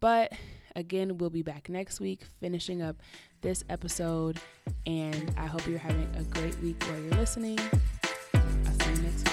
But 0.00 0.32
again, 0.74 1.18
we'll 1.18 1.30
be 1.30 1.42
back 1.42 1.68
next 1.68 2.00
week 2.00 2.22
finishing 2.40 2.82
up 2.82 2.96
this 3.40 3.64
episode. 3.70 4.40
And 4.84 5.32
I 5.36 5.46
hope 5.46 5.66
you're 5.66 5.78
having 5.78 6.08
a 6.16 6.24
great 6.24 6.58
week 6.60 6.82
while 6.84 7.00
you're 7.00 7.12
listening. 7.12 7.58
I'll 8.34 8.42
see 8.80 8.90
you 8.90 9.02
next 9.02 9.24
week. 9.24 9.32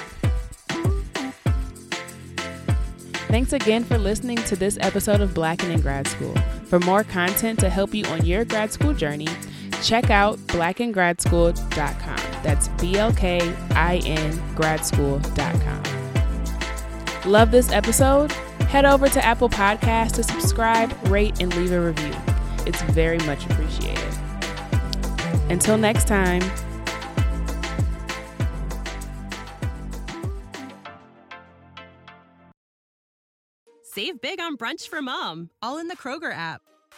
Thanks 3.30 3.54
again 3.54 3.84
for 3.84 3.98
listening 4.00 4.38
to 4.38 4.56
this 4.56 4.80
episode 4.82 5.22
of 5.22 5.36
Blackin' 5.36 5.70
in 5.70 5.82
Grad 5.82 6.08
School. 6.08 6.34
For 6.66 6.80
more 6.80 7.04
content 7.04 7.60
to 7.60 7.70
help 7.70 7.94
you 7.94 8.04
on 8.06 8.26
your 8.26 8.44
grad 8.44 8.72
school 8.72 8.92
journey, 8.94 9.28
check 9.84 10.10
out 10.10 10.38
blkingradschool.com. 10.48 12.44
That's 12.44 12.68
B 12.70 12.98
L 12.98 13.14
K 13.14 13.40
I 13.72 13.98
N 14.06 14.34
gradschool.com. 14.56 15.84
Love 17.30 17.52
this 17.52 17.72
episode? 17.72 18.32
Head 18.70 18.86
over 18.86 19.10
to 19.10 19.24
Apple 19.26 19.50
Podcasts 19.50 20.14
to 20.14 20.24
subscribe, 20.24 20.94
rate, 21.08 21.42
and 21.42 21.56
leave 21.56 21.72
a 21.72 21.82
review. 21.82 22.14
It's 22.66 22.82
very 22.84 23.18
much 23.20 23.46
appreciated. 23.46 24.14
Until 25.50 25.78
next 25.78 26.08
time. 26.08 26.42
Save 33.84 34.22
big 34.22 34.40
on 34.40 34.56
brunch 34.56 34.88
for 34.88 35.02
mom, 35.02 35.50
all 35.62 35.78
in 35.78 35.88
the 35.88 35.98
Kroger 35.98 36.32
app. 36.32 36.62